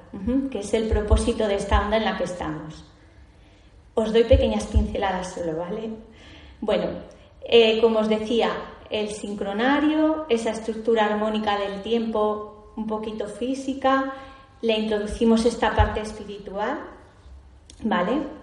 que 0.51 0.61
es 0.61 0.73
el 0.73 0.89
propósito 0.89 1.47
de 1.47 1.57
esta 1.57 1.83
onda 1.83 1.99
en 1.99 2.07
la 2.07 2.17
que 2.17 2.25
estamos. 2.25 2.83
Os 3.93 4.11
doy 4.11 4.25
pequeñas 4.25 4.69
pinceladas 4.69 5.35
solo, 5.35 5.55
¿vale? 5.59 5.91
Bueno, 6.63 6.87
eh, 7.43 7.79
como 7.83 7.99
os 7.99 8.09
decía, 8.09 8.53
el 8.89 9.11
sincronario, 9.11 10.25
esa 10.31 10.53
estructura 10.53 11.05
armónica 11.05 11.59
del 11.59 11.83
tiempo 11.83 12.73
un 12.75 12.87
poquito 12.87 13.27
física, 13.27 14.15
le 14.63 14.79
introducimos 14.79 15.45
esta 15.45 15.75
parte 15.75 16.01
espiritual, 16.01 16.81
¿vale? 17.83 18.39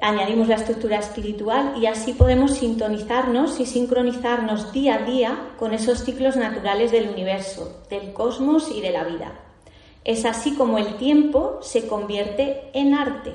añadimos 0.00 0.46
la 0.48 0.54
estructura 0.54 0.98
espiritual 0.98 1.74
y 1.80 1.86
así 1.86 2.12
podemos 2.12 2.54
sintonizarnos 2.54 3.58
y 3.58 3.66
sincronizarnos 3.66 4.72
día 4.72 4.96
a 4.96 4.98
día 4.98 5.38
con 5.58 5.74
esos 5.74 6.04
ciclos 6.04 6.36
naturales 6.36 6.92
del 6.92 7.08
universo, 7.08 7.82
del 7.90 8.12
cosmos 8.12 8.70
y 8.70 8.80
de 8.80 8.90
la 8.90 9.04
vida. 9.04 9.32
Es 10.04 10.24
así 10.24 10.54
como 10.54 10.78
el 10.78 10.96
tiempo 10.96 11.58
se 11.62 11.88
convierte 11.88 12.70
en 12.72 12.94
arte, 12.94 13.34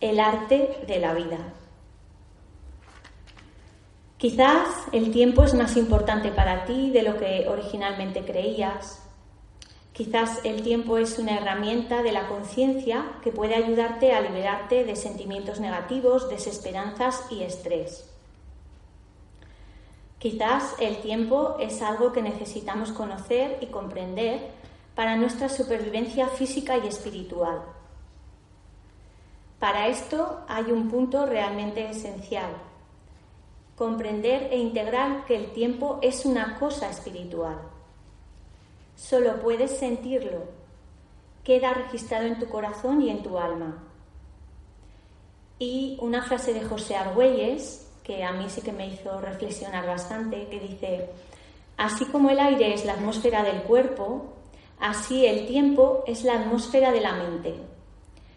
el 0.00 0.18
arte 0.18 0.78
de 0.86 0.98
la 0.98 1.14
vida. 1.14 1.38
Quizás 4.18 4.68
el 4.92 5.12
tiempo 5.12 5.44
es 5.44 5.54
más 5.54 5.76
importante 5.76 6.30
para 6.30 6.66
ti 6.66 6.90
de 6.90 7.02
lo 7.02 7.16
que 7.16 7.46
originalmente 7.48 8.22
creías, 8.22 8.99
Quizás 9.92 10.40
el 10.44 10.62
tiempo 10.62 10.98
es 10.98 11.18
una 11.18 11.36
herramienta 11.36 12.02
de 12.02 12.12
la 12.12 12.28
conciencia 12.28 13.04
que 13.22 13.32
puede 13.32 13.54
ayudarte 13.54 14.12
a 14.12 14.20
liberarte 14.20 14.84
de 14.84 14.96
sentimientos 14.96 15.60
negativos, 15.60 16.28
desesperanzas 16.28 17.26
y 17.30 17.42
estrés. 17.42 18.08
Quizás 20.18 20.76
el 20.80 20.98
tiempo 20.98 21.56
es 21.58 21.82
algo 21.82 22.12
que 22.12 22.22
necesitamos 22.22 22.92
conocer 22.92 23.58
y 23.60 23.66
comprender 23.66 24.50
para 24.94 25.16
nuestra 25.16 25.48
supervivencia 25.48 26.28
física 26.28 26.76
y 26.78 26.86
espiritual. 26.86 27.62
Para 29.58 29.88
esto 29.88 30.40
hay 30.46 30.72
un 30.72 30.88
punto 30.88 31.26
realmente 31.26 31.88
esencial. 31.88 32.50
comprender 33.76 34.52
e 34.52 34.58
integrar 34.58 35.24
que 35.24 35.34
el 35.34 35.52
tiempo 35.52 36.00
es 36.02 36.26
una 36.26 36.58
cosa 36.58 36.90
espiritual. 36.90 37.56
Solo 39.00 39.40
puedes 39.40 39.78
sentirlo, 39.78 40.44
queda 41.42 41.72
registrado 41.72 42.26
en 42.26 42.38
tu 42.38 42.46
corazón 42.50 43.00
y 43.00 43.08
en 43.08 43.22
tu 43.22 43.38
alma. 43.38 43.82
Y 45.58 45.96
una 46.02 46.22
frase 46.22 46.52
de 46.52 46.62
José 46.62 46.96
Argüelles, 46.96 47.90
que 48.04 48.22
a 48.22 48.32
mí 48.32 48.44
sí 48.50 48.60
que 48.60 48.72
me 48.72 48.88
hizo 48.88 49.18
reflexionar 49.18 49.86
bastante, 49.86 50.48
que 50.48 50.60
dice, 50.60 51.08
así 51.78 52.04
como 52.04 52.28
el 52.28 52.38
aire 52.38 52.74
es 52.74 52.84
la 52.84 52.92
atmósfera 52.92 53.42
del 53.42 53.62
cuerpo, 53.62 54.34
así 54.78 55.24
el 55.24 55.46
tiempo 55.46 56.04
es 56.06 56.22
la 56.22 56.34
atmósfera 56.34 56.92
de 56.92 57.00
la 57.00 57.14
mente. 57.14 57.54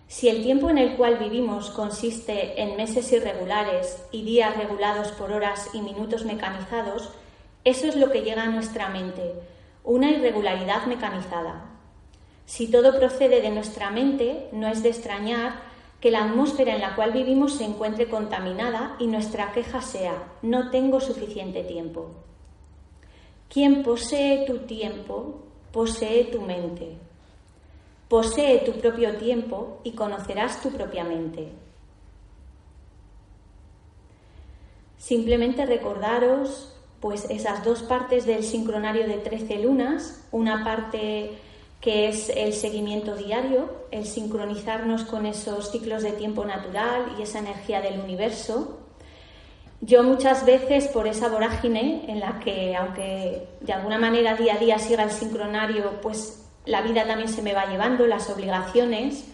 Si 0.08 0.30
el 0.30 0.44
tiempo 0.44 0.70
en 0.70 0.78
el 0.78 0.96
cual 0.96 1.18
vivimos 1.18 1.72
consiste 1.72 2.60
en 2.62 2.78
meses 2.78 3.12
irregulares 3.12 4.02
y 4.12 4.24
días 4.24 4.56
regulados 4.56 5.10
por 5.10 5.34
horas 5.34 5.70
y 5.74 5.82
minutos 5.82 6.24
mecanizados, 6.24 7.10
eso 7.66 7.88
es 7.88 7.98
lo 7.98 8.10
que 8.12 8.22
llega 8.22 8.44
a 8.44 8.50
nuestra 8.50 8.88
mente, 8.88 9.34
una 9.84 10.12
irregularidad 10.12 10.86
mecanizada. 10.86 11.66
Si 12.46 12.70
todo 12.70 12.98
procede 12.98 13.42
de 13.42 13.50
nuestra 13.50 13.90
mente, 13.90 14.50
no 14.52 14.68
es 14.68 14.84
de 14.84 14.90
extrañar 14.90 15.54
que 16.00 16.12
la 16.12 16.26
atmósfera 16.26 16.76
en 16.76 16.82
la 16.82 16.96
cual 16.96 17.14
vivimos 17.14 17.54
se 17.54 17.64
encuentre 17.64 18.10
contaminada 18.10 18.96
y 19.00 19.08
nuestra 19.08 19.54
queja 19.54 19.82
sea, 19.82 20.32
no 20.42 20.70
tengo 20.70 21.00
suficiente 21.00 21.64
tiempo. 21.64 22.12
Quien 23.50 23.84
posee 23.84 24.46
tu 24.46 24.60
tiempo, 24.60 25.44
posee 25.72 26.26
tu 26.26 26.42
mente. 26.42 26.98
Posee 28.10 28.60
tu 28.60 28.74
propio 28.74 29.16
tiempo 29.18 29.80
y 29.84 29.94
conocerás 29.94 30.62
tu 30.62 30.72
propia 30.72 31.04
mente. 31.04 31.50
Simplemente 34.98 35.66
recordaros 35.66 36.73
pues 37.04 37.26
esas 37.30 37.66
dos 37.66 37.84
partes 37.84 38.26
del 38.26 38.46
sincronario 38.46 39.06
de 39.06 39.18
13 39.18 39.60
lunas, 39.60 40.26
una 40.32 40.64
parte 40.64 41.32
que 41.82 42.08
es 42.08 42.30
el 42.30 42.54
seguimiento 42.54 43.18
diario, 43.18 43.70
el 43.92 44.06
sincronizarnos 44.06 45.04
con 45.04 45.26
esos 45.26 45.70
ciclos 45.70 46.02
de 46.02 46.14
tiempo 46.14 46.46
natural 46.46 47.14
y 47.20 47.24
esa 47.24 47.40
energía 47.40 47.82
del 47.82 48.00
universo. 48.00 48.80
Yo 49.82 50.02
muchas 50.04 50.46
veces 50.46 50.88
por 50.88 51.06
esa 51.06 51.28
vorágine 51.28 52.06
en 52.08 52.22
la 52.22 52.40
que, 52.40 52.74
aunque 52.74 53.50
de 53.60 53.74
alguna 53.74 53.98
manera 53.98 54.36
día 54.36 54.54
a 54.54 54.60
día 54.60 54.80
siga 54.80 55.04
el 55.04 55.12
sincronario, 55.12 56.00
pues 56.02 56.46
la 56.66 56.84
vida 56.84 57.06
también 57.06 57.28
se 57.28 57.42
me 57.42 57.54
va 57.54 57.66
llevando, 57.66 58.08
las 58.08 58.30
obligaciones, 58.30 59.26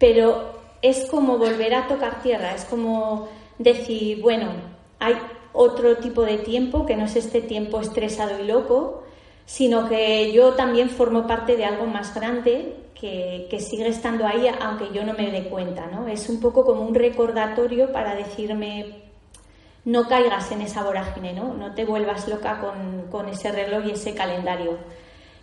pero 0.00 0.52
es 0.82 1.08
como 1.08 1.38
volver 1.38 1.76
a 1.76 1.86
tocar 1.86 2.22
tierra, 2.22 2.56
es 2.56 2.64
como 2.64 3.28
decir, 3.60 4.20
bueno, 4.20 4.48
hay 4.98 5.14
otro 5.54 5.96
tipo 5.96 6.22
de 6.22 6.38
tiempo 6.38 6.84
que 6.84 6.96
no 6.96 7.04
es 7.04 7.16
este 7.16 7.40
tiempo 7.40 7.80
estresado 7.80 8.38
y 8.42 8.46
loco, 8.46 9.04
sino 9.46 9.88
que 9.88 10.32
yo 10.32 10.54
también 10.54 10.90
formo 10.90 11.26
parte 11.26 11.56
de 11.56 11.64
algo 11.64 11.86
más 11.86 12.14
grande 12.14 12.76
que, 12.94 13.58
sigue 13.60 13.86
estando 13.86 14.26
ahí 14.26 14.46
aunque 14.60 14.90
yo 14.92 15.04
no 15.04 15.12
me 15.14 15.30
dé 15.30 15.44
cuenta. 15.44 15.86
¿no? 15.86 16.08
Es 16.08 16.28
un 16.28 16.40
poco 16.40 16.64
como 16.64 16.82
un 16.82 16.94
recordatorio 16.94 17.92
para 17.92 18.14
decirme 18.14 19.04
no 19.84 20.08
caigas 20.08 20.50
en 20.50 20.62
esa 20.62 20.82
vorágine, 20.82 21.34
no, 21.34 21.52
no 21.54 21.74
te 21.74 21.84
vuelvas 21.84 22.26
loca 22.26 22.60
con, 23.10 23.28
ese 23.28 23.52
reloj 23.52 23.84
y 23.86 23.90
ese 23.90 24.14
calendario. 24.14 24.78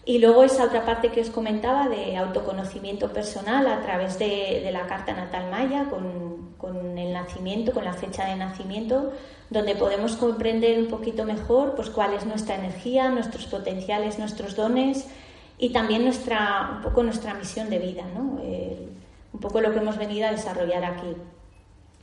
Y 0.04 0.18
luego 0.18 0.44
esa 0.44 0.66
otra 0.66 0.84
parte 0.84 1.12
que 1.12 1.22
os 1.22 1.30
comentaba 1.30 1.88
de 1.88 2.18
autoconocimiento 2.18 3.14
personal 3.14 3.68
a 3.68 3.82
través 3.82 4.18
de, 4.18 4.62
de 4.64 4.72
la 4.72 4.88
carta 4.88 5.14
natal 5.14 5.52
maya, 5.52 5.86
con, 5.90 6.56
con, 6.58 6.98
el 6.98 7.14
nacimiento, 7.14 7.72
con 7.72 7.86
la 7.86 7.94
fecha 7.94 8.26
de 8.26 8.36
nacimiento, 8.36 9.14
donde 9.50 9.76
podemos 9.76 10.16
comprender 10.16 10.80
un 10.80 10.88
poquito 10.88 11.24
mejor 11.24 11.76
pues, 11.76 11.90
cuál 11.90 12.14
es 12.16 12.26
nuestra 12.26 12.56
energía, 12.56 13.10
nuestros 13.10 13.46
potenciales, 13.46 14.18
nuestros 14.18 14.56
dones 14.56 15.08
y 15.60 15.70
también 15.70 16.04
nuestra, 16.04 16.72
un 16.78 16.82
poco 16.82 17.04
nuestra 17.04 17.36
misión 17.36 17.70
de 17.70 17.78
vida, 17.78 18.04
¿no? 18.16 18.42
un 19.34 19.40
poco 19.40 19.62
lo 19.62 19.72
que 19.72 19.80
hemos 19.80 19.98
venido 19.98 20.28
a 20.28 20.32
desarrollar 20.32 20.84
aquí. 20.84 21.16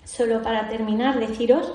Solo 0.04 0.40
para 0.42 0.68
terminar, 0.68 1.18
deciros 1.18 1.72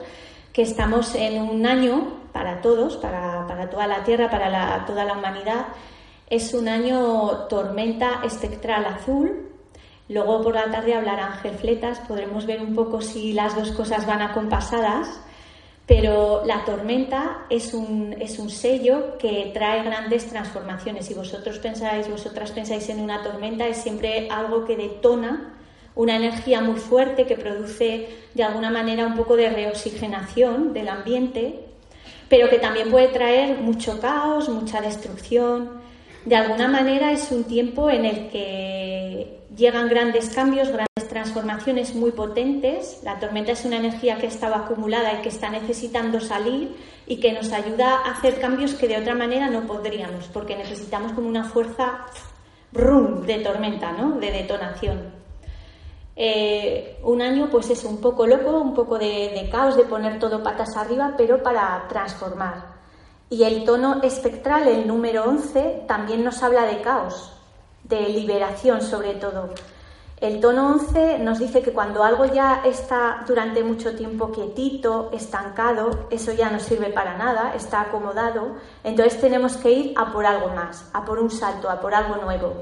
que 0.51 0.61
estamos 0.61 1.13
en 1.15 1.41
un 1.41 1.65
año 1.65 2.23
para 2.31 2.61
todos, 2.61 2.97
para, 2.97 3.45
para 3.47 3.69
toda 3.69 3.87
la 3.87 4.03
Tierra, 4.03 4.29
para 4.29 4.85
toda 4.85 5.03
la 5.03 5.13
humanidad. 5.13 5.65
Es 6.33 6.55
un 6.55 6.67
año 6.67 7.45
tormenta 7.47 8.21
espectral 8.25 8.85
azul. 8.85 9.51
Luego 10.09 10.41
por 10.41 10.55
la 10.55 10.71
tarde 10.71 10.95
hablará 10.95 11.27
Ángel 11.27 11.53
Fletas, 11.59 11.99
podremos 12.07 12.47
ver 12.47 12.59
un 12.59 12.73
poco 12.73 13.01
si 13.01 13.33
las 13.33 13.55
dos 13.55 13.71
cosas 13.71 14.07
van 14.07 14.23
acompasadas 14.23 15.07
pero 15.85 16.43
la 16.43 16.65
tormenta 16.65 17.45
es 17.51 17.75
un, 17.75 18.15
es 18.19 18.39
un 18.39 18.49
sello 18.49 19.19
que 19.19 19.51
trae 19.53 19.83
grandes 19.83 20.25
transformaciones. 20.27 21.05
Si 21.05 21.13
vosotros 21.13 21.59
pensáis, 21.59 22.09
vosotras 22.09 22.51
pensáis 22.51 22.89
en 22.89 22.99
una 22.99 23.21
tormenta, 23.21 23.67
es 23.67 23.77
siempre 23.77 24.27
algo 24.31 24.65
que 24.65 24.75
detona 24.75 25.53
una 25.93 26.15
energía 26.15 26.61
muy 26.61 26.79
fuerte 26.79 27.27
que 27.27 27.35
produce 27.35 28.09
de 28.33 28.43
alguna 28.43 28.71
manera 28.71 29.05
un 29.05 29.15
poco 29.15 29.35
de 29.35 29.51
reoxigenación 29.51 30.73
del 30.73 30.87
ambiente, 30.87 31.59
pero 32.27 32.49
que 32.49 32.57
también 32.57 32.89
puede 32.89 33.09
traer 33.09 33.59
mucho 33.59 33.99
caos, 33.99 34.49
mucha 34.49 34.81
destrucción. 34.81 35.82
De 36.25 36.35
alguna 36.35 36.67
manera 36.67 37.11
es 37.11 37.31
un 37.31 37.43
tiempo 37.43 37.89
en 37.89 38.05
el 38.05 38.29
que 38.29 39.41
llegan 39.55 39.89
grandes 39.89 40.29
cambios, 40.29 40.69
transformaciones 41.13 41.93
muy 41.93 42.11
potentes. 42.11 43.01
La 43.03 43.19
tormenta 43.19 43.51
es 43.51 43.65
una 43.65 43.77
energía 43.77 44.17
que 44.17 44.27
estaba 44.27 44.57
acumulada 44.57 45.13
y 45.13 45.21
que 45.21 45.29
está 45.29 45.49
necesitando 45.49 46.19
salir 46.19 46.75
y 47.05 47.17
que 47.17 47.33
nos 47.33 47.51
ayuda 47.51 47.97
a 47.97 48.11
hacer 48.11 48.39
cambios 48.39 48.73
que 48.73 48.87
de 48.87 48.97
otra 48.97 49.13
manera 49.13 49.49
no 49.49 49.67
podríamos, 49.67 50.25
porque 50.33 50.55
necesitamos 50.55 51.11
como 51.11 51.27
una 51.27 51.43
fuerza 51.43 52.05
rum 52.71 53.25
de 53.25 53.39
tormenta, 53.39 53.91
¿no? 53.91 54.19
de 54.19 54.31
detonación. 54.31 55.11
Eh, 56.15 56.99
un 57.03 57.21
año 57.21 57.49
pues 57.51 57.69
es 57.69 57.83
un 57.83 58.01
poco 58.01 58.25
loco, 58.25 58.57
un 58.59 58.73
poco 58.73 58.97
de 58.97 59.47
caos, 59.51 59.77
de 59.77 59.83
poner 59.83 60.17
todo 60.19 60.41
patas 60.41 60.75
arriba, 60.75 61.13
pero 61.15 61.43
para 61.43 61.85
transformar. 61.89 62.72
Y 63.29 63.43
el 63.43 63.65
tono 63.65 64.01
espectral, 64.03 64.67
el 64.67 64.87
número 64.87 65.23
11, 65.25 65.85
también 65.87 66.23
nos 66.23 66.43
habla 66.43 66.65
de 66.65 66.81
caos, 66.81 67.33
de 67.83 68.09
liberación 68.09 68.81
sobre 68.81 69.15
todo. 69.15 69.49
El 70.23 70.39
tono 70.39 70.67
11 70.67 71.19
nos 71.19 71.39
dice 71.39 71.61
que 71.61 71.73
cuando 71.73 72.01
algo 72.01 72.23
ya 72.23 72.61
está 72.63 73.25
durante 73.27 73.61
mucho 73.61 73.93
tiempo 73.93 74.31
quietito, 74.31 75.09
estancado, 75.11 76.07
eso 76.11 76.31
ya 76.31 76.49
no 76.49 76.61
sirve 76.61 76.91
para 76.91 77.17
nada, 77.17 77.53
está 77.55 77.81
acomodado, 77.81 78.55
entonces 78.85 79.19
tenemos 79.19 79.57
que 79.57 79.71
ir 79.71 79.93
a 79.97 80.13
por 80.13 80.25
algo 80.25 80.47
más, 80.55 80.89
a 80.93 81.03
por 81.03 81.19
un 81.19 81.29
salto, 81.29 81.69
a 81.69 81.81
por 81.81 81.93
algo 81.93 82.15
nuevo. 82.23 82.53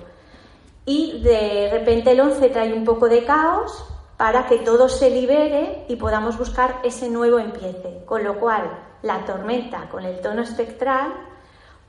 Y 0.85 1.21
de 1.21 1.69
repente 1.71 2.13
el 2.13 2.21
11 2.21 2.49
trae 2.49 2.73
un 2.73 2.83
poco 2.83 3.07
de 3.07 3.25
caos 3.25 3.85
para 4.17 4.47
que 4.47 4.57
todo 4.57 4.89
se 4.89 5.11
libere 5.11 5.85
y 5.87 5.97
podamos 5.97 6.37
buscar 6.39 6.79
ese 6.83 7.09
nuevo 7.09 7.37
empiece. 7.37 8.03
Con 8.05 8.23
lo 8.23 8.39
cual, 8.39 8.71
la 9.01 9.25
tormenta 9.25 9.89
con 9.89 10.05
el 10.05 10.21
tono 10.21 10.41
espectral 10.41 11.13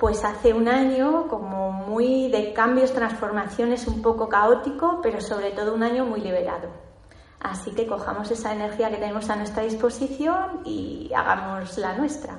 pues 0.02 0.24
hace 0.24 0.52
un 0.52 0.66
año 0.66 1.28
como 1.28 1.70
muy 1.70 2.28
de 2.28 2.52
cambios, 2.52 2.92
transformaciones, 2.92 3.86
un 3.86 4.02
poco 4.02 4.28
caótico, 4.28 4.98
pero 5.00 5.20
sobre 5.20 5.52
todo 5.52 5.74
un 5.74 5.84
año 5.84 6.04
muy 6.04 6.20
liberado. 6.20 6.70
Así 7.38 7.70
que 7.70 7.86
cojamos 7.86 8.28
esa 8.32 8.52
energía 8.52 8.90
que 8.90 8.96
tenemos 8.96 9.30
a 9.30 9.36
nuestra 9.36 9.62
disposición 9.62 10.62
y 10.64 11.12
hagamos 11.14 11.78
la 11.78 11.94
nuestra. 11.94 12.34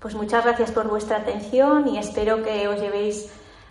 Pues 0.00 0.16
muchas 0.16 0.44
gracias 0.44 0.72
por 0.72 0.88
vuestra 0.88 1.18
atención 1.18 1.86
y 1.86 1.98
espero 1.98 2.42
que 2.42 2.66
os 2.66 2.80
llevéis 2.80 3.30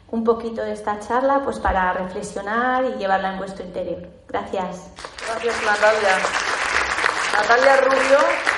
un 0.10 0.24
poquito 0.24 0.62
de 0.62 0.72
esta 0.72 1.00
charla 1.00 1.42
pues 1.44 1.60
para 1.60 1.92
reflexionar 1.92 2.86
y 2.86 2.94
llevarla 2.94 3.34
en 3.34 3.40
vuestro 3.40 3.66
interior. 3.66 4.08
Gracias. 4.28 4.90
Gracias 5.26 5.56
Natalia. 5.66 6.67
Natalia 7.38 7.78
Rubio, 7.82 8.18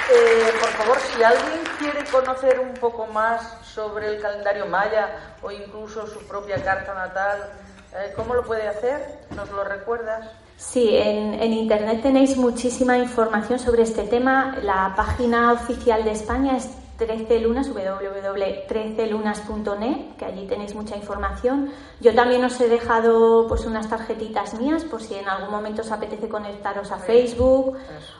eh, 0.09 0.53
por 0.57 0.69
favor, 0.69 0.97
si 0.99 1.21
alguien 1.21 1.59
quiere 1.77 2.05
conocer 2.09 2.61
un 2.61 2.73
poco 2.75 3.07
más 3.07 3.57
sobre 3.61 4.07
el 4.07 4.21
calendario 4.21 4.67
maya 4.67 5.35
o 5.41 5.51
incluso 5.51 6.07
su 6.07 6.25
propia 6.25 6.63
carta 6.63 6.93
natal, 6.93 7.51
eh, 7.93 8.13
¿cómo 8.15 8.33
lo 8.35 8.43
puede 8.45 8.69
hacer? 8.69 9.19
¿Nos 9.35 9.49
lo 9.51 9.65
recuerdas? 9.65 10.29
Sí, 10.55 10.95
en, 10.95 11.33
en, 11.33 11.51
Internet 11.51 12.01
tenéis 12.03 12.37
muchísima 12.37 12.97
información 12.97 13.59
sobre 13.59 13.83
este 13.83 14.03
tema. 14.03 14.57
La 14.63 14.93
página 14.95 15.51
oficial 15.51 16.05
de 16.05 16.11
España 16.11 16.55
es 16.55 16.69
13 16.99 17.39
lunas, 17.39 17.67
www.13lunas.net, 17.69 20.17
que 20.17 20.25
allí 20.25 20.45
tenéis 20.45 20.75
mucha 20.75 20.97
información. 20.97 21.71
Yo 22.01 22.13
también 22.13 22.43
os 22.43 22.59
he 22.59 22.67
dejado 22.67 23.47
pues 23.47 23.65
unas 23.65 23.87
tarjetitas 23.89 24.59
mías 24.59 24.83
por 24.83 25.01
si 25.01 25.15
en 25.15 25.27
algún 25.27 25.49
momento 25.49 25.81
os 25.81 25.91
apetece 25.91 26.29
conectaros 26.29 26.91
a 26.91 26.99
Facebook 26.99 27.75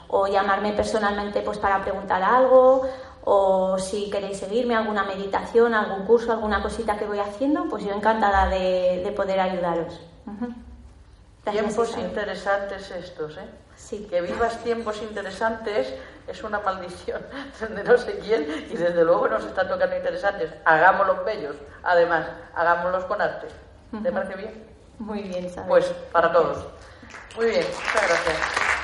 o 0.08 0.26
llamarme 0.28 0.74
personalmente 0.74 1.42
pues 1.42 1.60
para 1.60 1.84
preguntar 1.84 2.24
algo 2.24 2.88
o 3.26 3.78
si 3.78 4.10
queréis 4.10 4.40
seguirme 4.40 4.76
alguna 4.76 5.04
meditación, 5.04 5.76
algún 5.76 6.06
curso, 6.06 6.32
alguna 6.32 6.64
cosita 6.64 6.98
que 6.98 7.06
voy 7.06 7.20
haciendo, 7.20 7.66
pues 7.70 7.84
yo 7.84 7.92
encantada 7.92 8.48
de, 8.48 9.14
poder 9.16 9.40
ayudaros. 9.42 10.00
Tiempos 11.44 11.96
interesantes 11.98 12.90
estos, 12.92 13.38
¿eh? 13.38 13.50
Sí. 13.76 14.08
Que 14.10 14.22
vivas 14.22 14.64
tiempos 14.64 15.02
interesantes 15.02 15.94
es 16.30 16.44
una 16.44 16.60
maldición 16.60 17.22
de 17.60 17.84
no 17.84 17.98
sé 17.98 18.20
quién 18.20 18.68
y 18.70 18.78
desde 18.78 19.04
luego 19.04 19.28
nos 19.28 19.46
están 19.46 19.68
tocando 19.68 19.96
interesantes. 19.96 20.52
Hagámoslos 20.66 21.26
bellos, 21.26 21.56
además, 21.84 22.28
hagámoslos 22.56 23.06
con 23.06 23.22
arte. 23.22 23.48
¿Te 24.04 24.12
parece 24.12 24.36
bien? 24.36 24.68
Muy 25.00 25.24
bien, 25.24 25.46
Isabel. 25.46 25.68
Pues 25.68 25.86
para 26.12 26.32
todos. 26.32 26.68
Muy 27.36 27.48
bien, 27.48 27.66
muchas 27.66 28.08
gracias. 28.08 28.79